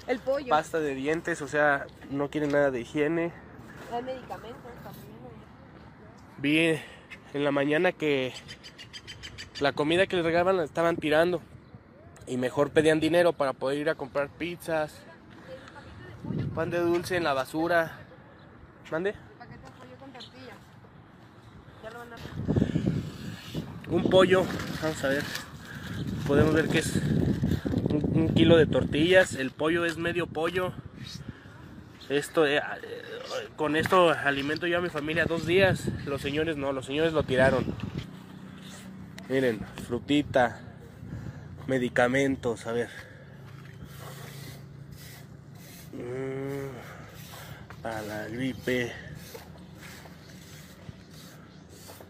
El 0.07 0.17
pollo. 0.17 0.47
pasta 0.47 0.79
de 0.79 0.95
dientes, 0.95 1.43
o 1.43 1.47
sea, 1.47 1.85
no 2.09 2.31
quieren 2.31 2.51
nada 2.51 2.71
de 2.71 2.81
higiene. 2.81 3.31
Hay 3.91 4.03
medicamentos 4.03 4.71
también. 4.83 5.17
Vi 6.39 6.79
en 7.33 7.43
la 7.43 7.51
mañana 7.51 7.91
que 7.91 8.33
la 9.59 9.71
comida 9.71 10.05
que 10.05 10.15
les 10.15 10.25
regalaban 10.25 10.57
la 10.57 10.63
estaban 10.63 10.97
tirando 10.97 11.41
y 12.27 12.37
mejor 12.37 12.69
pedían 12.71 12.99
dinero 12.99 13.33
para 13.33 13.53
poder 13.53 13.79
ir 13.79 13.89
a 13.89 13.95
comprar 13.95 14.29
pizzas, 14.29 14.93
pan 16.53 16.69
de 16.69 16.79
dulce 16.79 17.15
en 17.15 17.23
la 17.23 17.33
basura. 17.33 17.99
¿Mande? 18.91 19.15
Un 23.89 24.03
pollo, 24.09 24.45
vamos 24.81 25.03
a 25.03 25.07
ver, 25.07 25.23
podemos 26.27 26.53
ver 26.53 26.67
que 26.67 26.79
es 26.79 26.97
un, 27.89 28.11
un 28.13 28.29
kilo 28.33 28.57
de 28.57 28.65
tortillas, 28.65 29.33
el 29.35 29.51
pollo 29.51 29.85
es 29.85 29.97
medio 29.97 30.27
pollo. 30.27 30.73
Esto, 32.09 32.45
eh, 32.45 32.57
eh, 32.57 32.61
con 33.57 33.75
esto 33.75 34.11
alimento 34.11 34.65
yo 34.65 34.77
a 34.77 34.81
mi 34.81 34.89
familia 34.89 35.25
dos 35.25 35.45
días. 35.45 35.83
Los 36.05 36.21
señores 36.21 36.55
no, 36.55 36.71
los 36.71 36.85
señores 36.85 37.11
lo 37.11 37.23
tiraron. 37.23 37.65
Miren, 39.27 39.59
frutita, 39.85 40.61
medicamentos, 41.67 42.65
a 42.65 42.71
ver. 42.71 42.89
Mm, 45.91 47.81
para 47.81 48.01
la 48.03 48.27
gripe. 48.29 48.93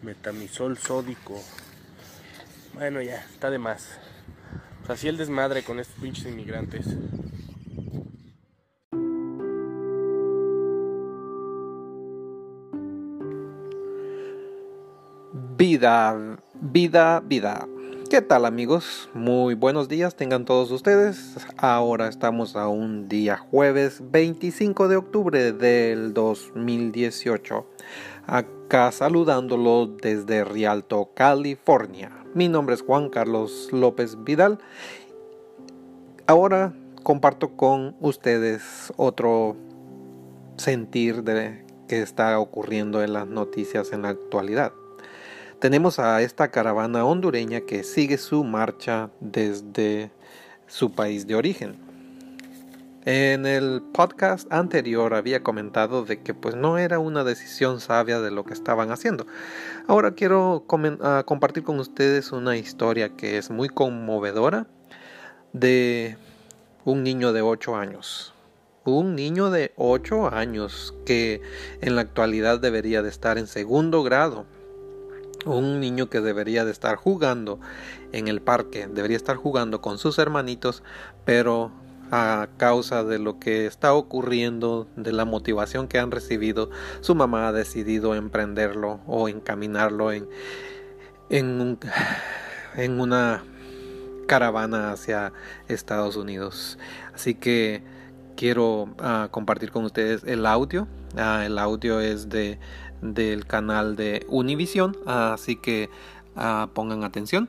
Metamisol 0.02 0.78
sódico. 0.78 1.42
Bueno, 2.74 3.02
ya, 3.02 3.16
está 3.16 3.50
de 3.50 3.58
más. 3.58 3.98
Así 4.86 5.08
el 5.08 5.16
desmadre 5.16 5.64
con 5.64 5.80
estos 5.80 6.00
pinches 6.00 6.26
inmigrantes. 6.26 6.86
Vida, 15.78 16.40
vida, 16.60 17.20
vida. 17.24 17.68
¿Qué 18.10 18.20
tal 18.20 18.46
amigos? 18.46 19.08
Muy 19.14 19.54
buenos 19.54 19.88
días 19.88 20.16
tengan 20.16 20.44
todos 20.44 20.72
ustedes. 20.72 21.36
Ahora 21.56 22.08
estamos 22.08 22.56
a 22.56 22.66
un 22.66 23.08
día 23.08 23.36
jueves 23.36 24.02
25 24.10 24.88
de 24.88 24.96
octubre 24.96 25.52
del 25.52 26.14
2018. 26.14 27.64
Acá 28.26 28.90
saludándolo 28.90 29.86
desde 29.86 30.42
Rialto, 30.42 31.10
California. 31.14 32.10
Mi 32.34 32.48
nombre 32.48 32.74
es 32.74 32.82
Juan 32.82 33.08
Carlos 33.08 33.68
López 33.70 34.24
Vidal. 34.24 34.58
Ahora 36.26 36.74
comparto 37.04 37.50
con 37.50 37.94
ustedes 38.00 38.92
otro 38.96 39.54
sentir 40.56 41.22
de 41.22 41.64
que 41.86 42.02
está 42.02 42.36
ocurriendo 42.40 43.00
en 43.00 43.12
las 43.12 43.28
noticias 43.28 43.92
en 43.92 44.02
la 44.02 44.08
actualidad. 44.08 44.72
Tenemos 45.60 45.98
a 45.98 46.22
esta 46.22 46.52
caravana 46.52 47.04
hondureña 47.04 47.62
que 47.62 47.82
sigue 47.82 48.16
su 48.16 48.44
marcha 48.44 49.10
desde 49.18 50.12
su 50.68 50.92
país 50.92 51.26
de 51.26 51.34
origen. 51.34 51.74
En 53.04 53.44
el 53.44 53.82
podcast 53.92 54.46
anterior 54.52 55.14
había 55.14 55.42
comentado 55.42 56.04
de 56.04 56.22
que 56.22 56.32
pues 56.32 56.54
no 56.54 56.78
era 56.78 57.00
una 57.00 57.24
decisión 57.24 57.80
sabia 57.80 58.20
de 58.20 58.30
lo 58.30 58.44
que 58.44 58.54
estaban 58.54 58.92
haciendo. 58.92 59.26
Ahora 59.88 60.12
quiero 60.12 60.64
uh, 60.64 61.24
compartir 61.24 61.64
con 61.64 61.80
ustedes 61.80 62.30
una 62.30 62.56
historia 62.56 63.16
que 63.16 63.36
es 63.36 63.50
muy 63.50 63.68
conmovedora 63.68 64.68
de 65.52 66.18
un 66.84 67.02
niño 67.02 67.32
de 67.32 67.42
8 67.42 67.74
años. 67.74 68.32
Un 68.84 69.16
niño 69.16 69.50
de 69.50 69.72
8 69.74 70.32
años 70.32 70.94
que 71.04 71.42
en 71.80 71.96
la 71.96 72.02
actualidad 72.02 72.60
debería 72.60 73.02
de 73.02 73.08
estar 73.08 73.38
en 73.38 73.48
segundo 73.48 74.04
grado 74.04 74.46
un 75.44 75.80
niño 75.80 76.08
que 76.10 76.20
debería 76.20 76.64
de 76.64 76.72
estar 76.72 76.96
jugando 76.96 77.60
en 78.12 78.28
el 78.28 78.40
parque, 78.40 78.88
debería 78.88 79.16
estar 79.16 79.36
jugando 79.36 79.80
con 79.80 79.98
sus 79.98 80.18
hermanitos, 80.18 80.82
pero 81.24 81.70
a 82.10 82.48
causa 82.56 83.04
de 83.04 83.18
lo 83.18 83.38
que 83.38 83.66
está 83.66 83.92
ocurriendo, 83.92 84.86
de 84.96 85.12
la 85.12 85.24
motivación 85.24 85.88
que 85.88 85.98
han 85.98 86.10
recibido, 86.10 86.70
su 87.00 87.14
mamá 87.14 87.48
ha 87.48 87.52
decidido 87.52 88.14
emprenderlo 88.14 89.00
o 89.06 89.28
encaminarlo 89.28 90.12
en, 90.12 90.26
en, 91.28 91.78
en 92.76 93.00
una 93.00 93.44
caravana 94.26 94.92
hacia 94.92 95.32
Estados 95.68 96.16
Unidos. 96.16 96.78
Así 97.14 97.34
que 97.34 97.82
quiero 98.36 98.82
uh, 98.84 99.28
compartir 99.30 99.70
con 99.70 99.84
ustedes 99.84 100.22
el 100.24 100.46
audio. 100.46 100.86
Uh, 101.14 101.42
el 101.42 101.58
audio 101.58 102.00
es 102.00 102.28
de 102.28 102.58
del 103.02 103.46
canal 103.46 103.96
de 103.96 104.24
Univision, 104.28 104.96
así 105.06 105.56
que 105.56 105.90
uh, 106.36 106.68
pongan 106.68 107.04
atención. 107.04 107.48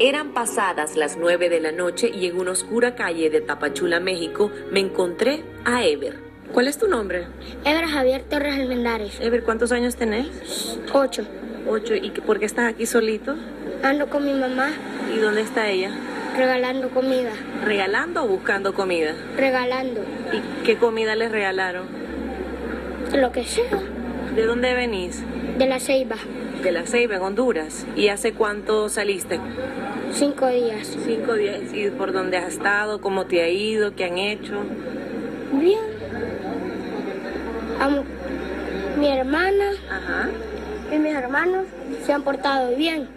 Eran 0.00 0.32
pasadas 0.32 0.96
las 0.96 1.16
9 1.16 1.48
de 1.48 1.60
la 1.60 1.70
noche 1.70 2.10
y 2.12 2.26
en 2.26 2.38
una 2.38 2.50
oscura 2.50 2.94
calle 2.96 3.30
de 3.30 3.40
Tapachula, 3.40 4.00
México, 4.00 4.50
me 4.72 4.80
encontré 4.80 5.44
a 5.64 5.84
Ever. 5.84 6.18
¿Cuál 6.52 6.68
es 6.68 6.76
tu 6.76 6.88
nombre? 6.88 7.26
Ever 7.64 7.86
Javier 7.86 8.24
Torres 8.28 8.54
Almendares. 8.54 9.20
Ever, 9.20 9.44
¿cuántos 9.44 9.72
años 9.72 9.96
tenés? 9.96 10.78
Ocho. 10.92 11.24
Ocho. 11.68 11.94
¿Y 11.94 12.10
por 12.10 12.38
qué 12.38 12.46
estás 12.46 12.72
aquí 12.72 12.84
solito? 12.84 13.36
Ando 13.82 14.10
con 14.10 14.24
mi 14.24 14.34
mamá. 14.34 14.70
¿Y 15.14 15.18
dónde 15.18 15.42
está 15.42 15.68
ella? 15.70 15.90
Regalando 16.36 16.90
comida. 16.90 17.30
¿Regalando 17.64 18.24
o 18.24 18.26
buscando 18.26 18.74
comida? 18.74 19.14
Regalando. 19.36 20.02
¿Y 20.32 20.64
qué 20.64 20.76
comida 20.76 21.14
les 21.14 21.30
regalaron? 21.30 21.86
Lo 23.14 23.30
que 23.32 23.44
sea. 23.44 23.80
¿De 24.34 24.46
dónde 24.46 24.72
venís? 24.72 25.22
De 25.58 25.66
la 25.66 25.78
Ceiba. 25.78 26.16
De 26.62 26.72
la 26.72 26.86
Ceiba, 26.86 27.16
en 27.16 27.22
Honduras. 27.22 27.86
¿Y 27.96 28.08
hace 28.08 28.32
cuánto 28.32 28.88
saliste? 28.88 29.38
Cinco 30.10 30.46
días. 30.46 30.96
Cinco 31.04 31.34
días. 31.34 31.60
¿Y 31.74 31.90
por 31.90 32.12
dónde 32.12 32.38
has 32.38 32.54
estado? 32.54 33.00
¿Cómo 33.02 33.26
te 33.26 33.42
ha 33.42 33.48
ido? 33.50 33.94
¿Qué 33.94 34.04
han 34.04 34.16
hecho? 34.16 34.54
Bien. 35.52 35.80
Amo. 37.78 38.04
Mi 38.98 39.08
hermana 39.08 39.72
Ajá. 39.90 40.30
y 40.90 40.98
mis 40.98 41.12
hermanos 41.14 41.66
se 42.06 42.12
han 42.12 42.22
portado 42.22 42.74
bien. 42.74 43.08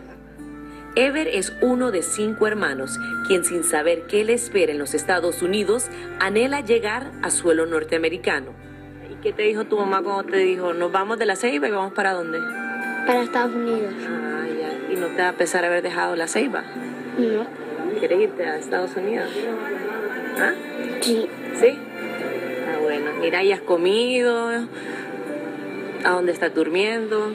Ever 0.97 1.27
es 1.27 1.53
uno 1.61 1.91
de 1.91 2.01
cinco 2.01 2.47
hermanos, 2.47 2.97
quien 3.27 3.43
sin 3.43 3.63
saber 3.63 4.03
qué 4.07 4.23
le 4.23 4.33
espera 4.33 4.71
en 4.71 4.79
los 4.79 4.93
Estados 4.93 5.41
Unidos, 5.41 5.87
anhela 6.19 6.61
llegar 6.61 7.11
a 7.21 7.29
suelo 7.31 7.65
norteamericano. 7.65 8.64
¿Y 9.25 9.29
qué 9.29 9.33
te 9.33 9.41
dijo 9.41 9.65
tu 9.65 9.75
mamá 9.75 10.03
cuando 10.03 10.23
te 10.31 10.37
dijo, 10.37 10.75
nos 10.75 10.91
vamos 10.91 11.17
de 11.17 11.25
la 11.25 11.35
Ceiba 11.35 11.67
y 11.67 11.71
vamos 11.71 11.93
para 11.93 12.13
dónde? 12.13 12.39
Para 13.07 13.23
Estados 13.23 13.55
Unidos. 13.55 13.91
Ah, 14.07 14.45
ya. 14.47 14.93
¿Y 14.93 14.97
no 14.97 15.07
te 15.07 15.23
va 15.23 15.29
a 15.29 15.33
pesar 15.33 15.65
haber 15.65 15.81
dejado 15.81 16.15
la 16.15 16.27
Ceiba? 16.27 16.61
No. 17.17 17.47
¿Quieres 17.97 18.19
irte 18.21 18.45
a 18.45 18.57
Estados 18.57 18.95
Unidos? 18.95 19.27
¿Ah? 20.39 20.51
Sí. 21.01 21.27
¿Sí? 21.59 21.69
Ah, 21.75 22.77
bueno. 22.83 23.13
Mira, 23.19 23.41
¿y 23.41 23.51
has 23.51 23.61
comido? 23.61 24.47
¿A 26.03 26.09
dónde 26.11 26.31
estás 26.31 26.53
durmiendo? 26.53 27.31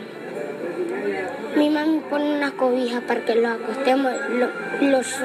Mi 1.57 1.71
mami 1.71 2.03
pone 2.09 2.37
una 2.37 2.53
cobija 2.53 3.01
para 3.01 3.25
que 3.25 3.35
los 3.35 3.51
acostemos 3.51 4.13
lo- 4.31 4.89
los, 4.89 5.17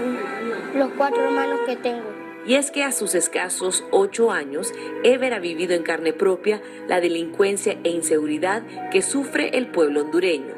los 0.74 0.89
cuatro 0.98 1.25
hermanos 1.25 1.60
que 1.67 1.75
tengo. 1.75 2.14
Y 2.46 2.56
es 2.56 2.70
que 2.72 2.84
a 2.84 2.92
sus 2.92 3.16
escasos 3.16 3.84
ocho 3.92 4.32
años, 4.32 4.72
Ever 5.04 5.34
ha 5.34 5.40
vivido 5.40 5.74
en 5.74 5.84
carne 5.84 6.14
propia 6.14 6.62
la 6.88 7.02
delincuencia 7.02 7.78
e 7.84 7.90
inseguridad 7.90 8.62
que 8.92 9.02
sufre 9.02 9.58
el 9.58 9.68
pueblo 9.68 10.02
hondureño. 10.02 10.54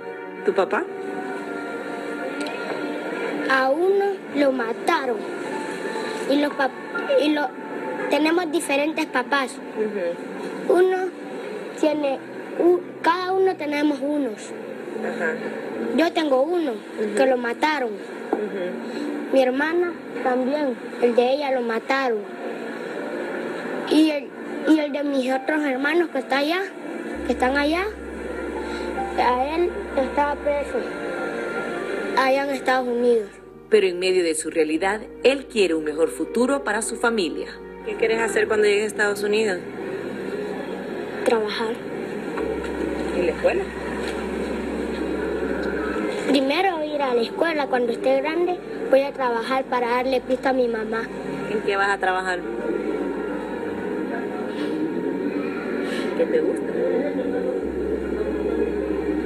¿Tu 0.45 0.53
papá? 0.53 0.83
A 3.49 3.69
uno 3.69 4.05
lo 4.35 4.51
mataron. 4.51 5.17
Y 6.29 6.41
los 6.41 6.51
pap- 6.51 6.71
y 7.23 7.29
lo 7.33 7.47
tenemos 8.09 8.51
diferentes 8.51 9.05
papás. 9.05 9.55
Uno 10.67 10.97
tiene 11.79 12.19
u- 12.59 12.81
cada 13.01 13.31
uno 13.31 13.55
tenemos 13.55 13.99
unos. 14.01 14.49
Yo 15.95 16.11
tengo 16.11 16.41
uno 16.41 16.73
que 17.15 17.25
lo 17.25 17.37
mataron. 17.37 17.91
Mi 19.33 19.41
hermana 19.41 19.91
también, 20.23 20.75
el 21.01 21.15
de 21.15 21.33
ella 21.33 21.51
lo 21.51 21.61
mataron. 21.61 22.19
Y 23.89 24.09
el, 24.11 24.27
y 24.69 24.79
el 24.79 24.91
de 24.91 25.03
mis 25.03 25.31
otros 25.31 25.63
hermanos 25.63 26.09
que 26.09 26.19
está 26.19 26.37
allá, 26.37 26.61
que 27.25 27.33
están 27.33 27.57
allá, 27.57 27.85
a 29.17 29.55
él 29.55 29.69
estaba 29.97 30.35
preso 30.35 30.77
allá 32.17 32.45
en 32.45 32.49
Estados 32.51 32.87
Unidos. 32.87 33.29
Pero 33.69 33.87
en 33.87 33.99
medio 33.99 34.23
de 34.23 34.33
su 34.33 34.49
realidad, 34.49 35.01
él 35.23 35.47
quiere 35.47 35.73
un 35.73 35.83
mejor 35.83 36.09
futuro 36.09 36.63
para 36.63 36.81
su 36.81 36.95
familia. 36.95 37.47
¿Qué 37.85 37.95
quieres 37.95 38.21
hacer 38.21 38.47
cuando 38.47 38.65
llegues 38.65 38.83
a 38.83 38.87
Estados 38.87 39.23
Unidos? 39.23 39.59
Trabajar. 41.25 41.73
¿En 43.17 43.25
la 43.25 43.31
escuela? 43.33 43.63
Primero 46.29 46.83
ir 46.83 47.01
a 47.01 47.13
la 47.13 47.21
escuela, 47.21 47.67
cuando 47.67 47.91
esté 47.91 48.21
grande 48.21 48.57
voy 48.89 49.01
a 49.01 49.11
trabajar 49.11 49.65
para 49.65 49.89
darle 49.89 50.21
pista 50.21 50.49
a 50.49 50.53
mi 50.53 50.67
mamá. 50.67 51.03
¿En 51.51 51.61
qué 51.61 51.75
vas 51.75 51.89
a 51.89 51.97
trabajar? 51.97 52.39
¿Qué 56.17 56.25
te 56.25 56.39
gusta? 56.39 56.67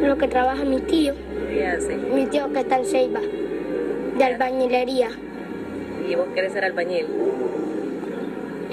lo 0.07 0.17
que 0.17 0.27
trabaja 0.27 0.65
mi 0.65 0.81
tío. 0.81 1.13
¿Qué 1.49 1.65
hace? 1.65 1.95
Mi 1.95 2.25
tío 2.25 2.51
que 2.51 2.59
está 2.59 2.79
en 2.79 2.85
Ceiba, 2.85 3.21
de 3.21 4.23
albañilería. 4.23 5.09
¿Y 6.09 6.15
vos 6.15 6.27
querés 6.33 6.53
ser 6.53 6.65
albañil? 6.65 7.05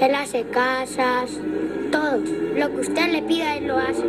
Él 0.01 0.15
hace 0.15 0.43
casas, 0.45 1.31
todo. 1.91 2.17
Lo 2.55 2.69
que 2.71 2.81
usted 2.81 3.07
le 3.11 3.21
pida, 3.21 3.55
él 3.55 3.67
lo 3.67 3.77
hace. 3.77 4.03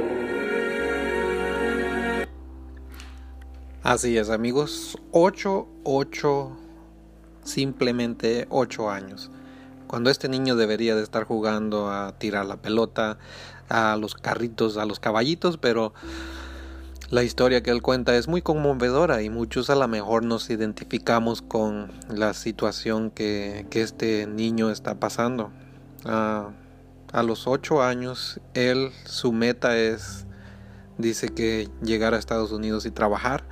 Así 3.82 4.16
es, 4.16 4.30
amigos. 4.30 4.98
8, 5.12 5.68
8, 5.84 6.59
simplemente 7.42 8.46
8 8.50 8.90
años. 8.90 9.30
Cuando 9.86 10.10
este 10.10 10.28
niño 10.28 10.56
debería 10.56 10.94
de 10.94 11.02
estar 11.02 11.24
jugando 11.24 11.90
a 11.90 12.12
tirar 12.18 12.46
la 12.46 12.56
pelota, 12.56 13.18
a 13.68 13.96
los 13.96 14.14
carritos, 14.14 14.76
a 14.76 14.84
los 14.84 15.00
caballitos, 15.00 15.56
pero 15.56 15.92
la 17.10 17.24
historia 17.24 17.62
que 17.62 17.70
él 17.70 17.82
cuenta 17.82 18.14
es 18.16 18.28
muy 18.28 18.40
conmovedora 18.40 19.22
y 19.22 19.30
muchos 19.30 19.68
a 19.68 19.74
lo 19.74 19.88
mejor 19.88 20.24
nos 20.24 20.48
identificamos 20.48 21.42
con 21.42 21.90
la 22.08 22.34
situación 22.34 23.10
que, 23.10 23.66
este 23.72 24.26
niño 24.28 24.70
está 24.70 25.00
pasando. 25.00 25.50
A 26.04 27.22
los 27.24 27.48
8 27.48 27.82
años, 27.82 28.40
él, 28.54 28.92
su 29.06 29.32
meta 29.32 29.76
es, 29.76 30.26
dice 30.98 31.30
que 31.30 31.68
llegar 31.82 32.14
a 32.14 32.18
Estados 32.18 32.52
Unidos 32.52 32.86
y 32.86 32.92
trabajar 32.92 33.44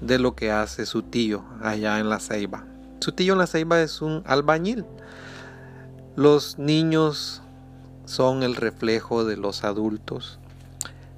de 0.00 0.20
lo 0.20 0.36
que 0.36 0.52
hace 0.52 0.86
su 0.86 1.02
tío 1.02 1.44
allá 1.60 1.98
en 1.98 2.08
la 2.08 2.20
Ceiba. 2.20 2.71
Su 3.02 3.10
tío 3.10 3.34
la 3.34 3.48
Ceiba 3.48 3.82
es 3.82 4.00
un 4.00 4.22
albañil. 4.26 4.84
Los 6.14 6.56
niños 6.56 7.42
son 8.04 8.44
el 8.44 8.54
reflejo 8.54 9.24
de 9.24 9.36
los 9.36 9.64
adultos. 9.64 10.38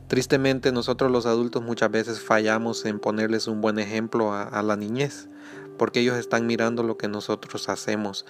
Tristemente 0.09 0.73
nosotros 0.73 1.11
los 1.11 1.27
adultos 1.27 1.63
muchas 1.63 1.91
veces 1.91 2.23
fallamos 2.23 2.87
en 2.87 3.01
ponerles 3.01 3.49
un 3.49 3.61
buen 3.61 3.79
ejemplo 3.79 4.33
a, 4.33 4.63
la 4.63 4.77
niñez, 4.77 5.29
porque 5.77 6.01
ellos 6.01 6.17
están 6.17 6.47
mirando 6.47 6.85
lo 6.85 6.97
que 6.97 7.07
nosotros 7.07 7.69
hacemos. 7.69 8.25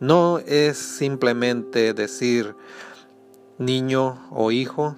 No 0.00 0.38
es 0.38 0.76
simplemente 0.76 1.94
decir 1.94 2.56
niño 3.56 4.26
o 4.32 4.50
hijo, 4.50 4.96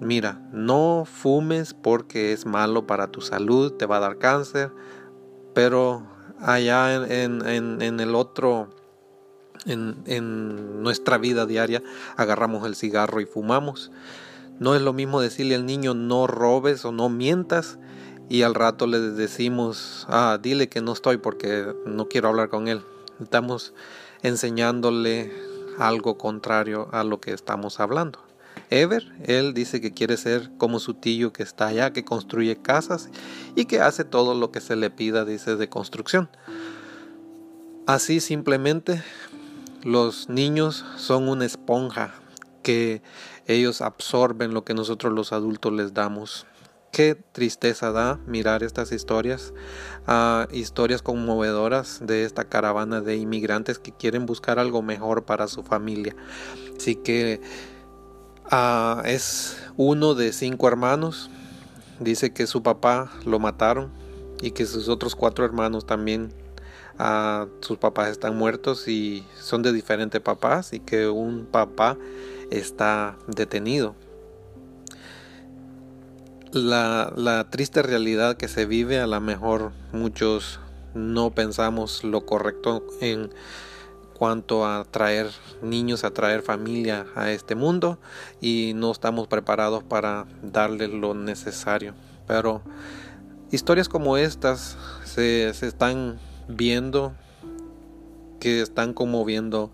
mira, 0.00 0.42
no 0.50 1.04
fumes 1.06 1.72
porque 1.72 2.32
es 2.32 2.46
malo 2.46 2.88
para 2.88 3.12
tu 3.12 3.20
salud, 3.20 3.74
te 3.74 3.86
va 3.86 3.98
a 3.98 4.00
dar 4.00 4.18
cáncer, 4.18 4.72
pero 5.54 6.13
allá 6.40 6.94
en, 6.94 7.46
en, 7.46 7.82
en 7.82 8.00
el 8.00 8.14
otro, 8.14 8.68
en, 9.66 10.02
en, 10.06 10.82
nuestra 10.82 11.18
vida 11.18 11.46
diaria, 11.46 11.82
agarramos 12.16 12.66
el 12.66 12.76
cigarro 12.76 13.20
y 13.20 13.26
fumamos. 13.26 13.90
No 14.60 14.74
es 14.74 14.82
lo 14.82 14.92
mismo 14.92 15.20
decirle 15.20 15.54
al 15.54 15.66
niño 15.66 15.94
no 15.94 16.26
robes 16.26 16.84
o 16.84 16.92
no 16.92 17.08
mientas 17.08 17.78
y 18.28 18.42
al 18.42 18.54
rato 18.54 18.86
le 18.86 19.00
decimos, 19.00 20.06
ah, 20.08 20.38
dile 20.40 20.68
que 20.68 20.80
no 20.80 20.92
estoy 20.92 21.18
porque 21.18 21.74
no 21.86 22.08
quiero 22.08 22.28
hablar 22.28 22.48
con 22.48 22.68
él. 22.68 22.82
Estamos 23.20 23.74
enseñándole 24.22 25.32
algo 25.78 26.16
contrario 26.16 26.88
a 26.92 27.04
lo 27.04 27.20
que 27.20 27.32
estamos 27.32 27.80
hablando. 27.80 28.20
Ever, 28.70 29.12
él 29.24 29.54
dice 29.54 29.80
que 29.80 29.92
quiere 29.92 30.16
ser 30.16 30.50
como 30.58 30.78
su 30.78 30.94
tío 30.94 31.32
que 31.32 31.42
está 31.42 31.68
allá, 31.68 31.92
que 31.92 32.04
construye 32.04 32.56
casas 32.56 33.10
y 33.54 33.66
que 33.66 33.80
hace 33.80 34.04
todo 34.04 34.34
lo 34.34 34.50
que 34.50 34.60
se 34.60 34.76
le 34.76 34.90
pida, 34.90 35.24
dice, 35.24 35.56
de 35.56 35.68
construcción. 35.68 36.28
Así 37.86 38.20
simplemente 38.20 39.02
los 39.82 40.30
niños 40.30 40.84
son 40.96 41.28
una 41.28 41.44
esponja 41.44 42.14
que 42.62 43.02
ellos 43.46 43.82
absorben 43.82 44.54
lo 44.54 44.64
que 44.64 44.72
nosotros 44.72 45.12
los 45.12 45.32
adultos 45.32 45.72
les 45.72 45.92
damos. 45.92 46.46
Qué 46.90 47.14
tristeza 47.32 47.92
da 47.92 48.18
mirar 48.26 48.62
estas 48.62 48.92
historias, 48.92 49.52
uh, 50.08 50.50
historias 50.54 51.02
conmovedoras 51.02 52.00
de 52.06 52.24
esta 52.24 52.44
caravana 52.44 53.00
de 53.00 53.16
inmigrantes 53.16 53.78
que 53.78 53.92
quieren 53.92 54.26
buscar 54.26 54.58
algo 54.58 54.80
mejor 54.80 55.24
para 55.24 55.48
su 55.48 55.62
familia. 55.62 56.16
Así 56.76 56.94
que 56.94 57.42
Uh, 58.52 59.00
es 59.06 59.56
uno 59.76 60.14
de 60.14 60.32
cinco 60.32 60.68
hermanos. 60.68 61.30
Dice 61.98 62.32
que 62.32 62.46
su 62.46 62.62
papá 62.62 63.10
lo 63.24 63.38
mataron 63.38 63.90
y 64.42 64.50
que 64.50 64.66
sus 64.66 64.88
otros 64.88 65.14
cuatro 65.14 65.44
hermanos 65.44 65.86
también, 65.86 66.32
uh, 66.98 67.48
sus 67.60 67.78
papás 67.78 68.10
están 68.10 68.36
muertos 68.36 68.86
y 68.88 69.24
son 69.40 69.62
de 69.62 69.72
diferentes 69.72 70.20
papás 70.20 70.72
y 70.72 70.80
que 70.80 71.08
un 71.08 71.46
papá 71.46 71.96
está 72.50 73.16
detenido. 73.28 73.94
La, 76.52 77.12
la 77.16 77.48
triste 77.50 77.82
realidad 77.82 78.36
que 78.36 78.48
se 78.48 78.66
vive, 78.66 79.00
a 79.00 79.06
lo 79.06 79.20
mejor 79.20 79.72
muchos 79.92 80.60
no 80.94 81.30
pensamos 81.30 82.04
lo 82.04 82.26
correcto 82.26 82.84
en 83.00 83.30
cuanto 84.14 84.66
a 84.66 84.84
traer 84.84 85.30
niños, 85.62 86.04
a 86.04 86.12
traer 86.12 86.42
familia 86.42 87.06
a 87.14 87.30
este 87.30 87.54
mundo 87.54 87.98
y 88.40 88.72
no 88.74 88.90
estamos 88.90 89.28
preparados 89.28 89.82
para 89.82 90.26
darle 90.42 90.88
lo 90.88 91.14
necesario. 91.14 91.94
Pero 92.26 92.62
historias 93.50 93.88
como 93.88 94.16
estas 94.16 94.78
se, 95.04 95.52
se 95.52 95.66
están 95.66 96.18
viendo, 96.48 97.12
que 98.40 98.60
están 98.62 98.94
conmoviendo 98.94 99.70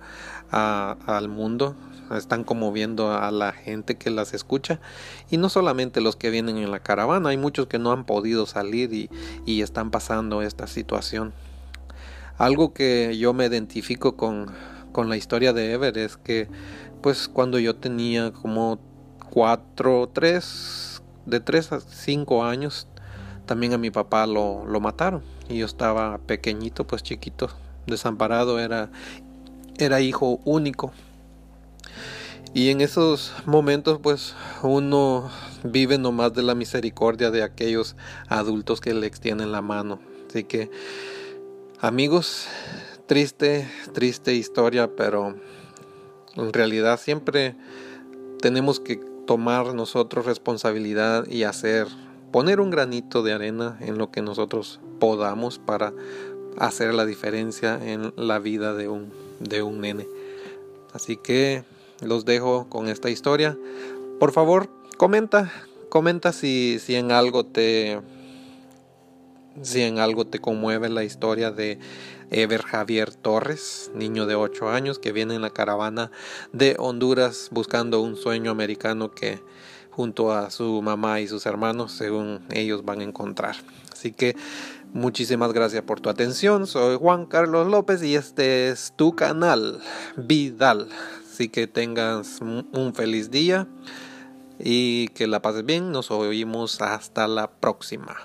a, 0.51 0.97
al 1.07 1.29
mundo, 1.29 1.77
están 2.17 2.43
conmoviendo 2.43 3.13
a 3.13 3.31
la 3.31 3.53
gente 3.53 3.97
que 3.97 4.11
las 4.11 4.35
escucha 4.35 4.81
y 5.31 5.37
no 5.37 5.49
solamente 5.49 6.01
los 6.01 6.17
que 6.17 6.31
vienen 6.31 6.57
en 6.57 6.71
la 6.71 6.81
caravana, 6.81 7.29
hay 7.29 7.37
muchos 7.37 7.69
que 7.69 7.79
no 7.79 7.93
han 7.93 8.05
podido 8.05 8.47
salir 8.47 8.93
y, 8.93 9.11
y 9.47 9.63
están 9.63 9.91
pasando 9.91 10.43
esta 10.43 10.67
situación. 10.67 11.33
Algo 12.41 12.73
que 12.73 13.19
yo 13.19 13.35
me 13.35 13.45
identifico 13.45 14.17
con, 14.17 14.47
con 14.93 15.11
la 15.11 15.19
historia 15.19 15.53
de 15.53 15.73
Ever 15.73 15.99
es 15.99 16.17
que 16.17 16.49
pues 17.03 17.29
cuando 17.29 17.59
yo 17.59 17.77
tenía 17.77 18.33
como 18.33 18.79
cuatro, 19.29 20.09
tres, 20.11 21.03
de 21.27 21.41
tres 21.41 21.71
a 21.71 21.81
cinco 21.81 22.43
años, 22.43 22.87
también 23.45 23.75
a 23.75 23.79
mi 23.79 23.91
papá 23.91 24.27
lo, 24.27 24.65
lo 24.65 24.81
mataron. 24.81 25.23
Y 25.51 25.59
yo 25.59 25.67
estaba 25.67 26.17
pequeñito, 26.17 26.87
pues 26.87 27.03
chiquito, 27.03 27.51
desamparado, 27.87 28.59
era, 28.59 28.89
era 29.77 30.01
hijo 30.01 30.41
único. 30.47 30.93
Y 32.55 32.71
en 32.71 32.81
esos 32.81 33.35
momentos 33.45 33.99
pues 34.03 34.35
uno 34.63 35.31
vive 35.63 35.99
nomás 35.99 36.33
de 36.33 36.43
la 36.43 36.55
misericordia 36.55 37.31
de 37.31 37.43
aquellos 37.43 37.97
adultos 38.29 38.81
que 38.81 38.95
le 38.95 39.07
extienden 39.07 39.53
la 39.53 39.61
mano. 39.61 40.01
Así 40.27 40.45
que 40.45 40.71
Amigos, 41.83 42.47
triste, 43.07 43.67
triste 43.95 44.35
historia, 44.35 44.95
pero 44.97 45.35
en 46.37 46.53
realidad 46.53 47.01
siempre 47.01 47.57
tenemos 48.43 48.81
que 48.81 48.97
tomar 49.27 49.73
nosotros 49.73 50.27
responsabilidad 50.27 51.27
y 51.27 51.45
hacer, 51.45 51.87
poner 52.33 52.61
un 52.61 52.69
granito 52.69 53.23
de 53.23 53.33
arena 53.33 53.79
en 53.81 53.97
lo 53.97 54.11
que 54.11 54.21
nosotros 54.21 54.79
podamos 54.99 55.59
para 55.59 55.95
hacer 56.59 56.93
la 56.93 57.07
diferencia 57.07 57.81
en 57.83 58.13
la 58.15 58.39
vida 58.41 58.75
de 58.75 58.89
un, 58.89 59.11
de 59.39 59.63
un 59.63 59.81
nene. 59.81 60.07
Así 60.93 61.17
que 61.17 61.65
los 62.03 62.27
dejo 62.27 62.69
con 62.69 62.89
esta 62.89 63.09
historia. 63.09 63.57
Por 64.19 64.33
favor, 64.33 64.69
comenta, 64.99 65.51
comenta 65.89 66.35
si, 66.35 66.79
si 66.79 66.97
en 66.97 67.11
algo 67.11 67.47
te 67.47 68.03
si 69.63 69.83
en 69.83 69.99
algo 69.99 70.27
te 70.27 70.39
conmueve 70.39 70.89
la 70.89 71.05
historia 71.05 71.51
de 71.51 71.79
Ever 72.31 72.63
Javier 72.63 73.15
Torres, 73.15 73.91
niño 73.95 74.27
de 74.27 74.35
8 74.35 74.71
años 74.71 74.99
que 74.99 75.13
viene 75.13 75.35
en 75.35 75.43
la 75.43 75.51
caravana 75.51 76.11
de 76.53 76.77
Honduras 76.79 77.49
buscando 77.51 78.01
un 78.01 78.17
sueño 78.17 78.51
americano 78.51 79.11
que 79.11 79.41
junto 79.91 80.33
a 80.33 80.51
su 80.51 80.81
mamá 80.83 81.21
y 81.21 81.29
sus 81.29 81.47
hermanos, 81.47 81.93
según 81.93 82.41
ellos 82.51 82.85
van 82.85 83.01
a 83.01 83.05
encontrar. 83.05 83.57
Así 83.93 84.13
que 84.13 84.37
muchísimas 84.93 85.53
gracias 85.53 85.83
por 85.83 86.01
tu 86.01 86.09
atención. 86.09 86.67
Soy 86.67 86.97
Juan 86.97 87.27
Carlos 87.27 87.67
López 87.67 88.03
y 88.03 88.15
este 88.15 88.69
es 88.69 88.95
tu 88.97 89.15
canal 89.15 89.81
Vidal. 90.17 90.89
Así 91.31 91.49
que 91.49 91.67
tengas 91.67 92.41
un 92.41 92.93
feliz 92.95 93.31
día 93.31 93.67
y 94.59 95.09
que 95.09 95.27
la 95.27 95.43
pases 95.43 95.65
bien. 95.65 95.91
Nos 95.91 96.11
oímos 96.11 96.81
hasta 96.81 97.27
la 97.29 97.51
próxima. 97.51 98.17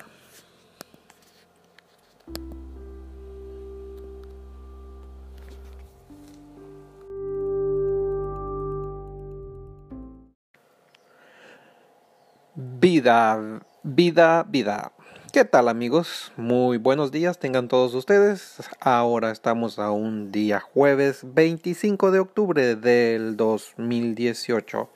Vida, 12.86 13.63
vida, 13.82 14.45
vida. 14.48 14.91
¿Qué 15.34 15.43
tal 15.43 15.69
amigos? 15.69 16.32
Muy 16.38 16.78
buenos 16.78 17.12
días 17.12 17.39
tengan 17.39 17.67
todos 17.67 17.95
ustedes. 17.95 18.58
Ahora 18.80 19.32
estamos 19.32 19.80
a 19.80 19.89
un 19.89 20.32
día 20.32 20.60
jueves 20.60 21.21
25 21.24 22.12
de 22.12 22.19
octubre 22.19 22.76
del 22.76 23.38
2018. 23.38 24.88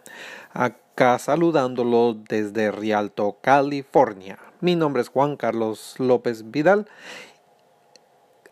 acá 0.53 1.17
saludándolo 1.17 2.13
desde 2.13 2.69
Rialto, 2.69 3.39
California. 3.41 4.37
Mi 4.61 4.75
nombre 4.75 5.01
es 5.01 5.09
Juan 5.09 5.35
Carlos 5.35 5.95
López 5.97 6.51
Vidal. 6.51 6.87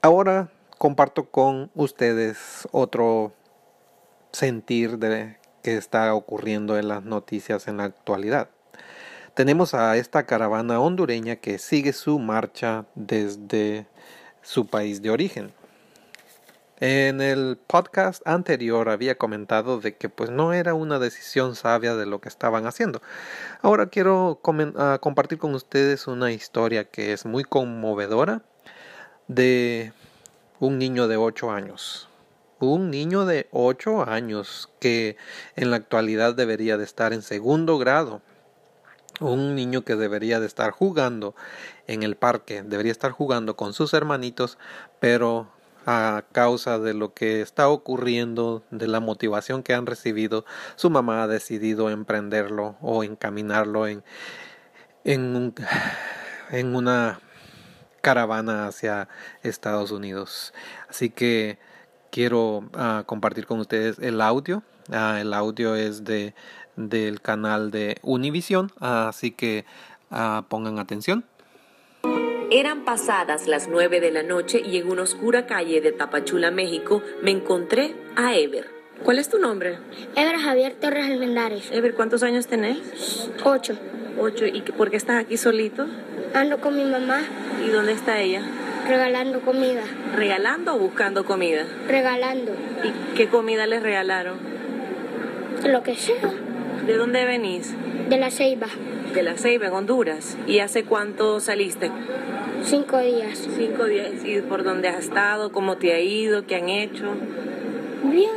Ahora 0.01 0.49
comparto 0.79 1.29
con 1.29 1.69
ustedes 1.75 2.67
otro 2.71 3.33
sentir 4.31 4.97
de 4.97 5.37
que 5.61 5.77
está 5.77 6.15
ocurriendo 6.15 6.79
en 6.79 6.87
las 6.87 7.03
noticias 7.03 7.67
en 7.67 7.77
la 7.77 7.83
actualidad. 7.83 8.49
Tenemos 9.37 9.75
a 9.75 9.95
esta 9.97 10.25
caravana 10.25 10.79
hondureña 10.79 11.35
que 11.35 11.59
sigue 11.59 11.93
su 11.93 12.17
marcha 12.17 12.85
desde 12.95 13.85
su 14.41 14.65
país 14.65 15.03
de 15.03 15.11
origen. 15.11 15.53
En 16.79 17.21
el 17.21 17.59
podcast 17.67 18.27
anterior 18.27 18.89
había 18.89 19.19
comentado 19.19 19.79
de 19.79 19.95
que 19.95 20.09
pues 20.09 20.31
no 20.31 20.53
era 20.53 20.73
una 20.73 20.97
decisión 20.97 21.55
sabia 21.55 21.93
de 21.93 22.07
lo 22.07 22.19
que 22.19 22.29
estaban 22.29 22.65
haciendo. 22.65 23.03
Ahora 23.61 23.89
quiero 23.89 24.39
uh, 24.41 24.99
compartir 24.99 25.37
con 25.37 25.53
ustedes 25.53 26.07
una 26.07 26.31
historia 26.31 26.85
que 26.85 27.13
es 27.13 27.23
muy 27.23 27.43
conmovedora 27.43 28.41
de 29.27 29.93
un 30.59 30.79
niño 30.79 31.07
de 31.07 31.17
8 31.17 31.51
años. 31.51 32.09
Un 32.57 32.89
niño 32.89 33.27
de 33.27 33.47
8 33.51 34.09
años 34.09 34.71
que 34.79 35.15
en 35.55 35.69
la 35.69 35.77
actualidad 35.77 36.33
debería 36.33 36.77
de 36.77 36.85
estar 36.85 37.13
en 37.13 37.21
segundo 37.21 37.77
grado 37.77 38.23
un 39.19 39.55
niño 39.55 39.83
que 39.83 39.95
debería 39.95 40.39
de 40.39 40.47
estar 40.47 40.71
jugando 40.71 41.35
en 41.87 42.03
el 42.03 42.15
parque, 42.15 42.63
debería 42.63 42.91
estar 42.91 43.11
jugando 43.11 43.55
con 43.55 43.73
sus 43.73 43.93
hermanitos, 43.93 44.57
pero 44.99 45.49
a 45.85 46.25
causa 46.33 46.79
de 46.79 46.93
lo 46.93 47.13
que 47.13 47.41
está 47.41 47.69
ocurriendo, 47.69 48.63
de 48.71 48.87
la 48.87 48.99
motivación 48.99 49.63
que 49.63 49.73
han 49.73 49.85
recibido, 49.85 50.45
su 50.75 50.89
mamá 50.89 51.23
ha 51.23 51.27
decidido 51.27 51.89
emprenderlo 51.89 52.75
o 52.81 53.05
encaminarlo 53.05 53.87
en, 53.87 54.03
en, 55.05 55.55
en 56.51 56.75
una 56.75 57.21
caravana 58.01 58.67
hacia 58.67 59.07
Estados 59.43 59.91
Unidos. 59.91 60.53
Así 60.89 61.09
que 61.09 61.57
quiero 62.11 62.69
ah, 62.73 63.03
compartir 63.05 63.45
con 63.45 63.59
ustedes 63.59 63.97
el 63.99 64.21
audio. 64.21 64.63
Ah, 64.91 65.19
el 65.21 65.33
audio 65.33 65.75
es 65.75 66.03
de 66.03 66.33
del 66.77 67.19
canal 67.19 67.71
de 67.71 67.97
Univision, 68.03 68.71
así 68.79 69.31
que 69.31 69.65
uh, 70.11 70.43
pongan 70.47 70.79
atención. 70.79 71.25
Eran 72.49 72.85
pasadas 72.85 73.47
las 73.47 73.67
nueve 73.67 73.99
de 73.99 74.09
la 74.09 74.23
noche 74.23 74.61
y 74.65 74.77
en 74.77 74.89
una 74.89 75.01
oscura 75.01 75.45
calle 75.45 75.81
de 75.81 75.91
Tapachula, 75.91 76.49
México, 76.49 77.03
me 77.21 77.31
encontré 77.31 77.93
a 78.15 78.37
Ever. 78.37 78.69
¿Cuál 79.03 79.19
es 79.19 79.29
tu 79.29 79.37
nombre? 79.37 79.77
Ever 80.15 80.37
Javier 80.37 80.75
Torres 80.79 81.05
Almendares. 81.05 81.69
Ever, 81.71 81.93
¿cuántos 81.93 82.23
años 82.23 82.47
tenés? 82.47 83.29
Ocho. 83.43 83.77
Ocho. 84.17 84.45
¿Y 84.45 84.61
por 84.61 84.89
qué 84.89 84.97
estás 84.97 85.17
aquí 85.17 85.37
solito? 85.37 85.85
Ando 86.33 86.59
con 86.59 86.75
mi 86.75 86.85
mamá. 86.85 87.19
¿Y 87.65 87.69
dónde 87.69 87.91
está 87.91 88.19
ella? 88.19 88.41
Regalando 88.87 89.41
comida. 89.41 89.83
¿Regalando 90.15 90.75
o 90.75 90.79
buscando 90.79 91.25
comida? 91.25 91.65
Regalando. 91.87 92.53
¿Y 92.83 93.15
qué 93.15 93.27
comida 93.27 93.67
les 93.67 93.83
regalaron? 93.83 94.37
Lo 95.65 95.83
que 95.83 95.95
sea. 95.95 96.15
¿De 96.87 96.95
dónde 96.95 97.25
venís? 97.25 97.75
De 98.09 98.17
La 98.17 98.31
Ceiba. 98.31 98.67
De 99.13 99.21
La 99.21 99.35
Ceiba, 99.37 99.67
en 99.67 99.73
Honduras. 99.73 100.37
¿Y 100.47 100.59
hace 100.59 100.85
cuánto 100.85 101.41
saliste? 101.41 101.91
Cinco 102.63 102.99
días. 102.99 103.45
Cinco 103.57 103.83
días. 103.85 104.23
¿Y 104.23 104.39
por 104.39 104.63
dónde 104.63 104.87
has 104.87 105.03
estado? 105.03 105.51
¿Cómo 105.51 105.75
te 105.75 105.93
ha 105.93 105.99
ido? 105.99 106.47
¿Qué 106.47 106.55
han 106.55 106.69
hecho? 106.69 107.13
Bien. 108.05 108.31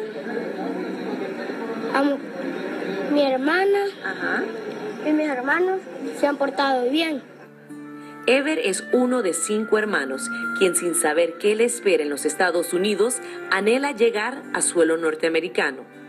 mi 3.12 3.22
hermana 3.22 3.84
Ajá. 4.04 4.42
y 5.06 5.12
mis 5.12 5.28
hermanos 5.28 5.78
se 6.18 6.26
han 6.26 6.36
portado 6.36 6.90
bien. 6.90 7.22
Ever 8.26 8.58
es 8.58 8.82
uno 8.92 9.22
de 9.22 9.32
cinco 9.32 9.78
hermanos, 9.78 10.28
quien 10.58 10.74
sin 10.74 10.96
saber 10.96 11.34
qué 11.34 11.54
le 11.54 11.66
espera 11.66 12.02
en 12.02 12.10
los 12.10 12.24
Estados 12.24 12.72
Unidos, 12.72 13.18
anhela 13.52 13.92
llegar 13.92 14.42
a 14.54 14.60
suelo 14.60 14.96
norteamericano. 14.96 15.99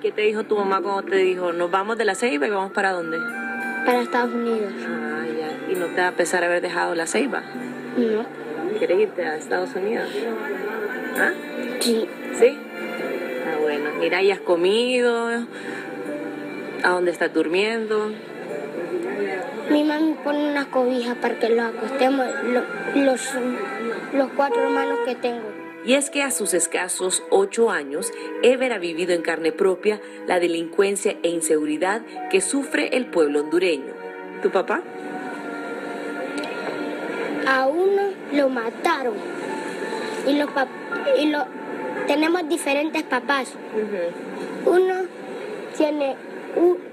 ¿Qué 0.00 0.12
te 0.12 0.22
dijo 0.22 0.44
tu 0.44 0.56
mamá 0.56 0.80
cuando 0.80 1.02
te 1.02 1.16
dijo, 1.16 1.52
nos 1.52 1.72
vamos 1.72 1.98
de 1.98 2.04
la 2.04 2.14
ceiba 2.14 2.46
y 2.46 2.50
vamos 2.50 2.70
para 2.70 2.92
dónde? 2.92 3.18
Para 3.84 4.00
Estados 4.00 4.32
Unidos. 4.32 4.72
Ah, 4.86 5.24
ya. 5.26 5.72
¿Y 5.72 5.74
no 5.74 5.86
te 5.86 6.00
va 6.00 6.08
a 6.08 6.12
pesar 6.12 6.44
haber 6.44 6.62
dejado 6.62 6.94
la 6.94 7.08
ceiba? 7.08 7.42
No. 7.96 8.24
¿Quieres 8.78 9.00
irte 9.00 9.24
a 9.24 9.36
Estados 9.36 9.74
Unidos? 9.74 10.08
¿Ah? 11.18 11.32
Sí. 11.80 12.06
¿Sí? 12.38 12.58
Ah, 13.44 13.56
bueno. 13.60 13.90
Mira, 13.98 14.22
¿y 14.22 14.30
has 14.30 14.38
comido? 14.38 15.30
¿A 16.84 16.88
dónde 16.90 17.10
estás 17.10 17.34
durmiendo? 17.34 18.12
Mi 19.70 19.82
mamá 19.82 20.14
pone 20.22 20.50
unas 20.50 20.66
cobijas 20.66 21.16
para 21.16 21.40
que 21.40 21.48
los 21.48 21.64
acostemos, 21.74 22.24
los, 22.94 23.34
los 24.12 24.28
cuatro 24.36 24.62
hermanos 24.62 25.00
que 25.04 25.16
tengo. 25.16 25.57
Y 25.88 25.94
es 25.94 26.10
que 26.10 26.22
a 26.22 26.30
sus 26.30 26.52
escasos 26.52 27.22
ocho 27.30 27.70
años, 27.70 28.12
Ever 28.42 28.74
ha 28.74 28.78
vivido 28.78 29.14
en 29.14 29.22
carne 29.22 29.52
propia 29.52 30.02
la 30.26 30.38
delincuencia 30.38 31.16
e 31.22 31.30
inseguridad 31.30 32.02
que 32.30 32.42
sufre 32.42 32.94
el 32.94 33.06
pueblo 33.06 33.40
hondureño. 33.40 33.94
¿Tu 34.42 34.50
papá? 34.50 34.82
A 37.46 37.66
uno 37.68 38.02
lo 38.34 38.50
mataron. 38.50 39.14
Y, 40.26 40.34
los 40.34 40.50
y 41.18 41.30
lo 41.30 41.46
tenemos 42.06 42.46
diferentes 42.50 43.02
papás. 43.04 43.54
Uno 44.66 44.94
tiene, 45.74 46.16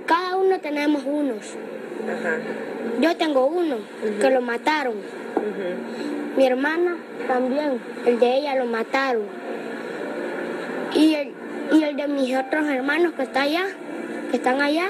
cada 0.06 0.38
uno 0.38 0.58
tenemos 0.62 1.04
unos. 1.06 1.54
Yo 3.02 3.18
tengo 3.18 3.46
uno 3.46 3.76
que 4.22 4.30
lo 4.30 4.40
mataron. 4.40 5.25
Mi 6.38 6.46
hermana 6.46 6.98
también, 7.28 7.80
el 8.06 8.20
de 8.20 8.38
ella 8.38 8.56
lo 8.56 8.66
mataron. 8.66 9.24
Y 10.94 11.16
el, 11.16 11.32
y 11.74 11.84
el 11.84 11.96
de 11.96 12.08
mis 12.08 12.36
otros 12.36 12.68
hermanos 12.68 13.14
que 13.14 13.24
está 13.24 13.44
allá, 13.44 13.66
que 14.32 14.38
están 14.38 14.62
allá, 14.62 14.90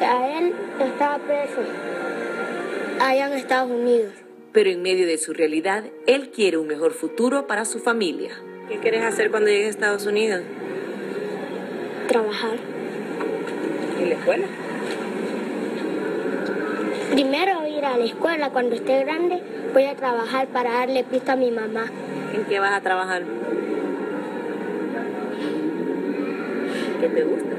a 0.00 0.38
él 0.38 0.52
estaba 0.80 1.18
preso 1.18 1.60
allá 3.00 3.26
en 3.26 3.32
Estados 3.34 3.70
Unidos. 3.70 4.12
Pero 4.52 4.70
en 4.70 4.82
medio 4.82 5.06
de 5.06 5.18
su 5.18 5.32
realidad, 5.32 5.84
él 6.06 6.30
quiere 6.30 6.58
un 6.58 6.66
mejor 6.66 6.92
futuro 6.92 7.46
para 7.46 7.64
su 7.64 7.80
familia. 7.80 8.30
¿Qué 8.68 8.78
quieres 8.78 9.02
hacer 9.02 9.30
cuando 9.30 9.50
llegues 9.50 9.66
a 9.66 9.70
Estados 9.70 10.06
Unidos? 10.06 10.42
Trabajar. 12.08 12.56
¿En 14.00 14.08
la 14.08 14.14
escuela? 14.14 14.46
Primero 17.10 17.63
ir 17.84 17.94
a 17.94 17.96
la 17.98 18.04
escuela 18.04 18.50
cuando 18.50 18.74
esté 18.74 19.04
grande 19.04 19.40
Voy 19.72 19.84
a 19.84 19.94
trabajar 19.94 20.46
para 20.48 20.72
darle 20.72 21.02
pista 21.02 21.32
a 21.32 21.36
mi 21.36 21.50
mamá. 21.50 21.86
¿En 22.32 22.44
qué 22.44 22.60
vas 22.60 22.72
a 22.72 22.80
trabajar? 22.80 23.22
¿Qué 27.00 27.08
te 27.08 27.24
gusta? 27.24 27.56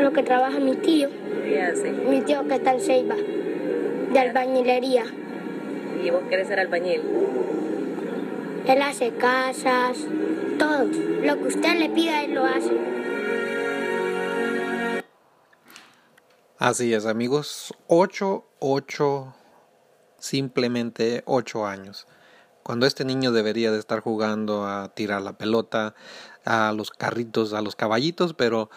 Lo 0.00 0.12
que 0.12 0.22
trabaja 0.22 0.58
mi 0.60 0.76
tío. 0.76 1.10
¿Qué 1.44 1.60
hace? 1.60 1.92
Mi 1.92 2.22
tío 2.22 2.48
que 2.48 2.54
está 2.54 2.72
en 2.72 2.80
Ceiba, 2.80 3.16
de 4.12 4.18
albañilería. 4.18 5.04
¿Y 6.02 6.08
vos 6.08 6.22
querés 6.30 6.48
ser 6.48 6.58
albañil? 6.58 7.02
Él 8.66 8.82
hace 8.82 9.10
casas, 9.10 10.06
todo. 10.58 10.86
Lo 11.22 11.36
que 11.36 11.48
usted 11.48 11.78
le 11.78 11.90
pida, 11.90 12.24
él 12.24 12.32
lo 12.34 12.46
hace. 12.46 12.70
Así 16.60 16.92
es, 16.92 17.06
amigos. 17.06 17.72
Ocho, 17.86 18.44
ocho 18.58 19.34
simplemente 20.18 21.22
ocho 21.24 21.66
años. 21.66 22.06
Cuando 22.62 22.84
este 22.84 23.06
niño 23.06 23.32
debería 23.32 23.72
de 23.72 23.78
estar 23.78 24.00
jugando 24.00 24.66
a 24.66 24.88
tirar 24.88 25.22
la 25.22 25.32
pelota, 25.32 25.94
a 26.44 26.74
los 26.76 26.90
carritos, 26.90 27.54
a 27.54 27.62
los 27.62 27.76
caballitos, 27.76 28.34
pero 28.34 28.68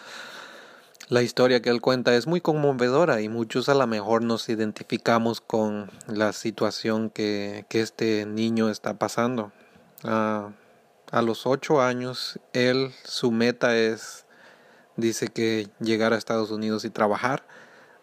la 1.09 1.23
historia 1.23 1.61
que 1.61 1.71
él 1.71 1.81
cuenta 1.81 2.15
es 2.15 2.25
muy 2.25 2.39
conmovedora 2.39 3.19
y 3.19 3.27
muchos 3.27 3.67
a 3.67 3.73
lo 3.73 3.85
mejor 3.85 4.21
nos 4.21 4.47
identificamos 4.47 5.41
con 5.41 5.91
la 6.07 6.31
situación 6.31 7.09
que, 7.09 7.65
que 7.67 7.81
este 7.81 8.25
niño 8.25 8.69
está 8.69 8.93
pasando. 8.93 9.51
a 10.03 11.21
los 11.21 11.45
ocho 11.45 11.81
años, 11.81 12.39
él, 12.53 12.93
su 13.03 13.33
meta 13.33 13.75
es, 13.75 14.25
dice 14.95 15.27
que 15.27 15.67
llegar 15.81 16.13
a 16.13 16.17
Estados 16.17 16.49
Unidos 16.49 16.85
y 16.85 16.89
trabajar 16.89 17.43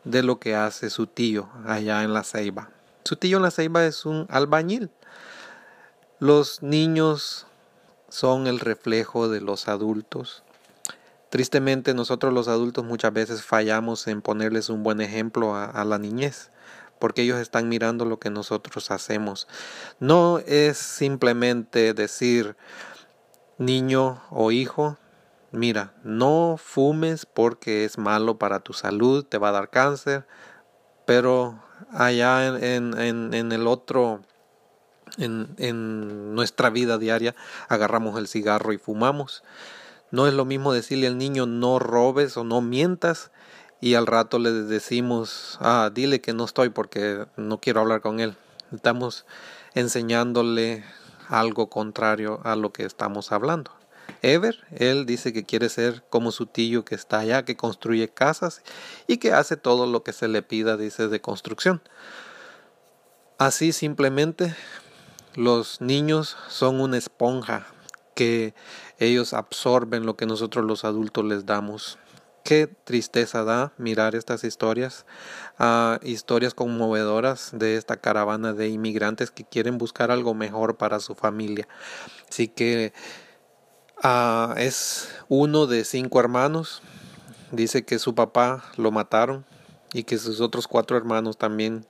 de 0.05 0.23
lo 0.23 0.39
que 0.39 0.55
hace 0.55 0.91
su 0.91 1.07
tío 1.07 1.49
allá 1.67 2.03
en 2.03 2.13
la 2.13 2.25
Ceiba. 2.25 2.71
Su 3.05 3.17
tío 3.17 3.39
en 3.39 3.43
la 3.43 3.51
ceiba 3.51 3.85
es 3.87 4.05
un 4.05 4.27
albañil. 4.29 4.91
Los 6.19 6.63
niños 6.63 7.47
son 8.11 8.47
el 8.47 8.61
reflejo 8.61 9.29
de 9.29 9.41
los 9.41 9.69
adultos. 9.69 10.43
Tristemente 11.31 11.95
nosotros 11.95 12.35
los 12.35 12.49
adultos 12.49 12.85
muchas 12.85 13.13
veces 13.13 13.43
fallamos 13.43 14.07
en 14.07 14.21
ponerles 14.21 14.69
un 14.69 14.83
buen 14.83 15.01
ejemplo 15.01 15.57
a, 15.57 15.85
la 15.85 15.99
niñez, 15.99 16.51
porque 16.99 17.23
ellos 17.23 17.39
están 17.39 17.69
mirando 17.69 18.05
lo 18.05 18.19
que 18.19 18.31
nosotros 18.31 18.91
hacemos. 18.91 19.49
No 19.99 20.41
es 20.41 20.77
simplemente 20.77 21.95
decir 21.95 22.57
niño 23.59 24.23
o 24.31 24.53
hijo, 24.53 24.99
mira, 25.53 25.95
no 26.05 26.57
fumes 26.59 27.27
porque 27.27 27.85
es 27.85 27.99
malo 27.99 28.39
para 28.39 28.61
tu 28.61 28.73
salud, 28.73 29.25
te 29.25 29.39
va 29.39 29.49
a 29.49 29.53
dar 29.53 29.71
cáncer, 29.71 30.27
pero 31.07 31.63
allá 31.93 32.47
en, 32.47 32.99
en, 32.99 33.35
en 33.35 33.53
el 33.53 33.67
otro, 33.67 34.23
en, 35.19 35.55
en 35.59 36.35
nuestra 36.35 36.71
vida 36.71 36.99
diaria, 36.99 37.35
agarramos 37.69 38.19
el 38.19 38.29
cigarro 38.29 38.73
y 38.73 38.79
fumamos. 38.79 39.43
No 40.11 40.27
es 40.27 40.35
lo 40.35 40.45
mismo 40.45 40.73
decirle 40.73 41.07
al 41.07 41.19
niño 41.19 41.47
no 41.47 41.79
robes 41.79 42.37
o 42.37 42.45
no 42.45 42.61
mientas 42.61 43.31
y 43.81 43.95
al 43.95 44.07
rato 44.07 44.39
le 44.39 44.51
decimos, 44.51 45.59
ah, 45.61 45.91
dile 45.93 46.21
que 46.21 46.33
no 46.33 46.45
estoy 46.45 46.69
porque 46.69 47.27
no 47.37 47.61
quiero 47.61 47.81
hablar 47.81 48.01
con 48.01 48.21
él. 48.21 48.37
Estamos 48.73 49.25
enseñándole 49.75 50.85
algo 51.29 51.71
contrario 51.71 52.41
a 52.45 52.57
lo 52.57 52.73
que 52.73 52.85
estamos 52.85 53.33
hablando. 53.33 53.80
Ever, 54.23 54.57
él 54.73 55.07
dice 55.07 55.33
que 55.33 55.45
quiere 55.45 55.69
ser 55.69 56.05
como 56.11 56.33
su 56.33 56.47
tío 56.47 56.85
que 56.85 56.95
está 56.95 57.21
allá, 57.21 57.45
que 57.45 57.57
construye 57.57 58.09
casas 58.09 58.63
y 59.07 59.19
que 59.19 59.33
hace 59.33 59.57
todo 59.57 59.87
lo 59.87 60.03
que 60.03 60.13
se 60.13 60.29
le 60.29 60.43
pida, 60.43 60.77
dice, 60.77 61.09
de 61.09 61.21
construcción. 61.21 61.83
Así 63.39 63.73
simplemente 63.73 64.55
los 65.35 65.81
niños 65.81 66.37
son 66.49 66.81
una 66.81 66.99
esponja 66.99 67.67
que 68.15 68.55
ellos 68.99 69.33
absorben 69.33 70.05
lo 70.05 70.17
que 70.17 70.27
nosotros 70.27 70.65
los 70.65 70.85
adultos 70.85 71.25
les 71.25 71.47
damos. 71.47 71.99
Qué 72.45 72.67
tristeza 72.67 73.45
da 73.45 73.73
mirar 73.79 74.15
estas 74.15 74.45
historias, 74.45 75.07
uh, 75.59 76.05
historias 76.05 76.53
conmovedoras 76.53 77.51
de 77.53 77.77
esta 77.77 77.97
caravana 77.97 78.53
de 78.53 78.69
inmigrantes 78.69 79.31
que 79.31 79.45
quieren 79.45 79.79
buscar 79.79 80.11
algo 80.11 80.35
mejor 80.35 80.77
para 80.77 81.01
su 81.01 81.15
familia. 81.15 81.69
Así 82.29 82.49
que 82.49 82.93
uh, 84.05 84.53
es 84.57 85.09
uno 85.29 85.67
de 85.67 85.85
cinco 85.85 86.21
hermanos. 86.21 86.83
Dice 87.53 87.85
que 87.85 87.99
su 87.99 88.15
papá 88.15 88.65
lo 88.77 88.91
mataron 88.91 89.45
y 89.93 90.05
que 90.05 90.19
sus 90.19 90.41
otros 90.41 90.69
cuatro 90.69 90.97
hermanos 90.97 91.37
también 91.37 91.87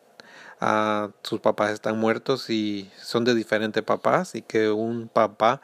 uh, 0.63 1.11
sus 1.23 1.41
papás 1.41 1.71
están 1.73 1.99
muertos 1.99 2.49
y 2.49 2.91
son 3.03 3.25
de 3.25 3.35
diferentes 3.35 3.83
papás 3.83 4.35
y 4.35 4.43
que 4.43 4.71
un 4.71 5.09
papá 5.09 5.61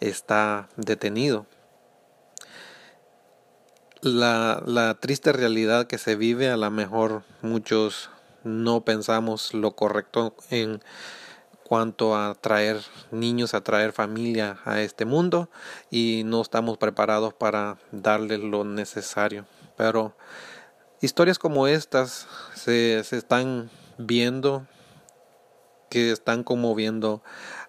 está 0.00 0.68
detenido 0.76 1.46
la, 4.02 4.62
la 4.66 4.94
triste 4.94 5.32
realidad 5.32 5.86
que 5.86 5.98
se 5.98 6.16
vive, 6.16 6.50
a 6.50 6.56
lo 6.56 6.70
mejor 6.70 7.22
muchos 7.42 8.10
no 8.44 8.82
pensamos 8.84 9.54
lo 9.54 9.72
correcto 9.72 10.34
en 10.50 10.82
cuanto 11.68 12.16
a 12.16 12.34
traer 12.34 12.80
niños, 13.10 13.52
a 13.52 13.60
traer 13.60 13.92
familia 13.92 14.58
a 14.64 14.80
este 14.80 15.04
mundo 15.04 15.50
y 15.90 16.22
no 16.24 16.40
estamos 16.40 16.78
preparados 16.78 17.34
para 17.34 17.76
darles 17.92 18.40
lo 18.40 18.64
necesario. 18.64 19.44
Pero 19.76 20.16
historias 21.02 21.38
como 21.38 21.66
estas 21.66 22.26
se, 22.54 23.04
se 23.04 23.18
están 23.18 23.70
viendo, 23.98 24.66
que 25.90 26.10
están 26.10 26.42
conmoviendo 26.42 27.22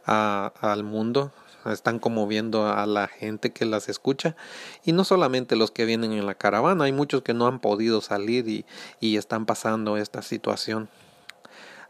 al 0.05 0.83
mundo, 0.83 1.33
están 1.65 1.99
conmoviendo 1.99 2.67
a 2.67 2.85
la 2.85 3.07
gente 3.07 3.51
que 3.51 3.65
las 3.65 3.89
escucha 3.89 4.38
y 4.85 4.93
no 4.93 5.03
solamente 5.03 5.57
los 5.57 5.71
que 5.71 5.83
vienen 5.83 6.13
en 6.13 6.25
la 6.25 6.35
caravana, 6.35 6.85
hay 6.85 6.93
muchos 6.93 7.21
que 7.21 7.33
no 7.33 7.47
han 7.47 7.59
podido 7.59 7.99
salir 7.99 8.47
y, 8.47 8.65
y 9.01 9.17
están 9.17 9.45
pasando 9.45 9.97
esta 9.97 10.21
situación. 10.21 10.89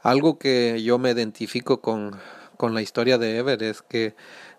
Algo 0.01 0.39
que 0.39 0.81
yo 0.83 0.97
me 0.97 1.11
identifico 1.11 1.81
con, 1.81 2.19
con 2.57 2.73
la 2.73 2.81
historia 2.81 3.17
de 3.17 3.37
Ever 3.37 3.61
es 3.63 3.81
que 3.81 4.15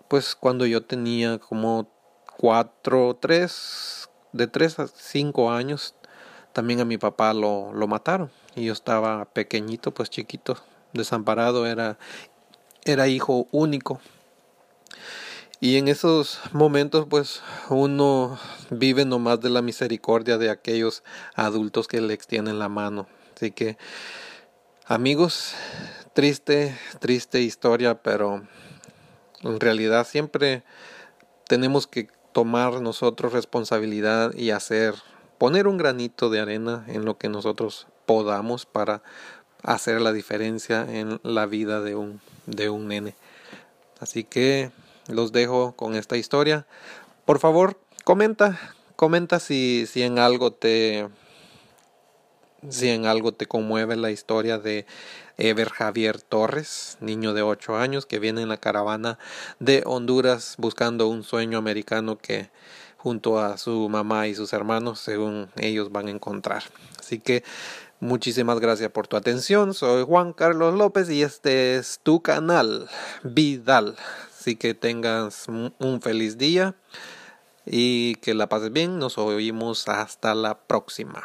pues 0.07 0.35
cuando 0.35 0.65
yo 0.65 0.83
tenía 0.83 1.39
como 1.39 1.89
cuatro, 2.37 3.17
tres, 3.19 4.09
de 4.33 4.47
tres 4.47 4.79
a 4.79 4.87
cinco 4.87 5.51
años, 5.51 5.95
también 6.53 6.81
a 6.81 6.85
mi 6.85 6.97
papá 6.97 7.33
lo, 7.33 7.73
lo 7.73 7.87
mataron 7.87 8.29
y 8.55 8.65
yo 8.65 8.73
estaba 8.73 9.25
pequeñito, 9.25 9.93
pues 9.93 10.09
chiquito, 10.09 10.57
desamparado, 10.93 11.65
era, 11.65 11.97
era 12.85 13.07
hijo 13.07 13.47
único 13.51 14.01
y 15.63 15.77
en 15.77 15.87
esos 15.87 16.39
momentos 16.53 17.05
pues 17.07 17.43
uno 17.69 18.39
vive 18.71 19.05
nomás 19.05 19.39
de 19.41 19.51
la 19.51 19.61
misericordia 19.61 20.39
de 20.39 20.49
aquellos 20.49 21.03
adultos 21.35 21.87
que 21.87 22.01
le 22.01 22.15
extienden 22.15 22.57
la 22.57 22.67
mano. 22.67 23.07
Así 23.35 23.51
que 23.51 23.77
amigos, 24.93 25.53
triste, 26.11 26.77
triste 26.99 27.39
historia, 27.39 28.03
pero 28.03 28.41
en 29.41 29.59
realidad 29.61 30.05
siempre 30.05 30.63
tenemos 31.47 31.87
que 31.87 32.09
tomar 32.33 32.81
nosotros 32.81 33.31
responsabilidad 33.31 34.33
y 34.35 34.51
hacer, 34.51 34.95
poner 35.37 35.67
un 35.67 35.77
granito 35.77 36.29
de 36.29 36.41
arena 36.41 36.83
en 36.89 37.05
lo 37.05 37.17
que 37.17 37.29
nosotros 37.29 37.87
podamos 38.05 38.65
para 38.65 39.01
hacer 39.63 40.01
la 40.01 40.11
diferencia 40.11 40.85
en 40.89 41.21
la 41.23 41.45
vida 41.45 41.79
de 41.79 41.95
un, 41.95 42.19
de 42.45 42.69
un 42.69 42.89
nene. 42.89 43.15
Así 44.01 44.25
que 44.25 44.71
los 45.07 45.31
dejo 45.31 45.73
con 45.73 45.95
esta 45.95 46.17
historia. 46.17 46.67
Por 47.23 47.39
favor, 47.39 47.79
comenta, 48.03 48.59
comenta 48.97 49.39
si, 49.39 49.85
si 49.87 50.03
en 50.03 50.19
algo 50.19 50.51
te 50.51 51.07
si 52.69 52.89
en 52.89 53.05
algo 53.05 53.31
te 53.31 53.47
conmueve 53.47 53.95
la 53.95 54.11
historia 54.11 54.57
de 54.57 54.85
Ever 55.37 55.69
Javier 55.69 56.21
Torres, 56.21 56.97
niño 57.01 57.33
de 57.33 57.41
8 57.41 57.77
años 57.77 58.05
que 58.05 58.19
viene 58.19 58.41
en 58.41 58.49
la 58.49 58.57
caravana 58.57 59.17
de 59.59 59.83
Honduras 59.85 60.55
buscando 60.57 61.07
un 61.07 61.23
sueño 61.23 61.57
americano 61.57 62.17
que 62.17 62.49
junto 62.97 63.39
a 63.39 63.57
su 63.57 63.89
mamá 63.89 64.27
y 64.27 64.35
sus 64.35 64.53
hermanos, 64.53 64.99
según 64.99 65.49
ellos 65.57 65.91
van 65.91 66.07
a 66.07 66.11
encontrar. 66.11 66.63
Así 66.99 67.19
que 67.19 67.43
muchísimas 67.99 68.59
gracias 68.59 68.91
por 68.91 69.07
tu 69.07 69.17
atención. 69.17 69.73
Soy 69.73 70.03
Juan 70.03 70.33
Carlos 70.33 70.75
López 70.75 71.09
y 71.09 71.23
este 71.23 71.75
es 71.75 71.99
tu 72.03 72.21
canal 72.21 72.87
Vidal. 73.23 73.95
Así 74.29 74.55
que 74.55 74.75
tengas 74.75 75.47
un 75.47 76.01
feliz 76.01 76.37
día 76.37 76.75
y 77.65 78.15
que 78.15 78.35
la 78.35 78.47
pases 78.49 78.71
bien. 78.71 78.99
Nos 78.99 79.17
oímos 79.17 79.87
hasta 79.87 80.35
la 80.35 80.59
próxima. 80.59 81.23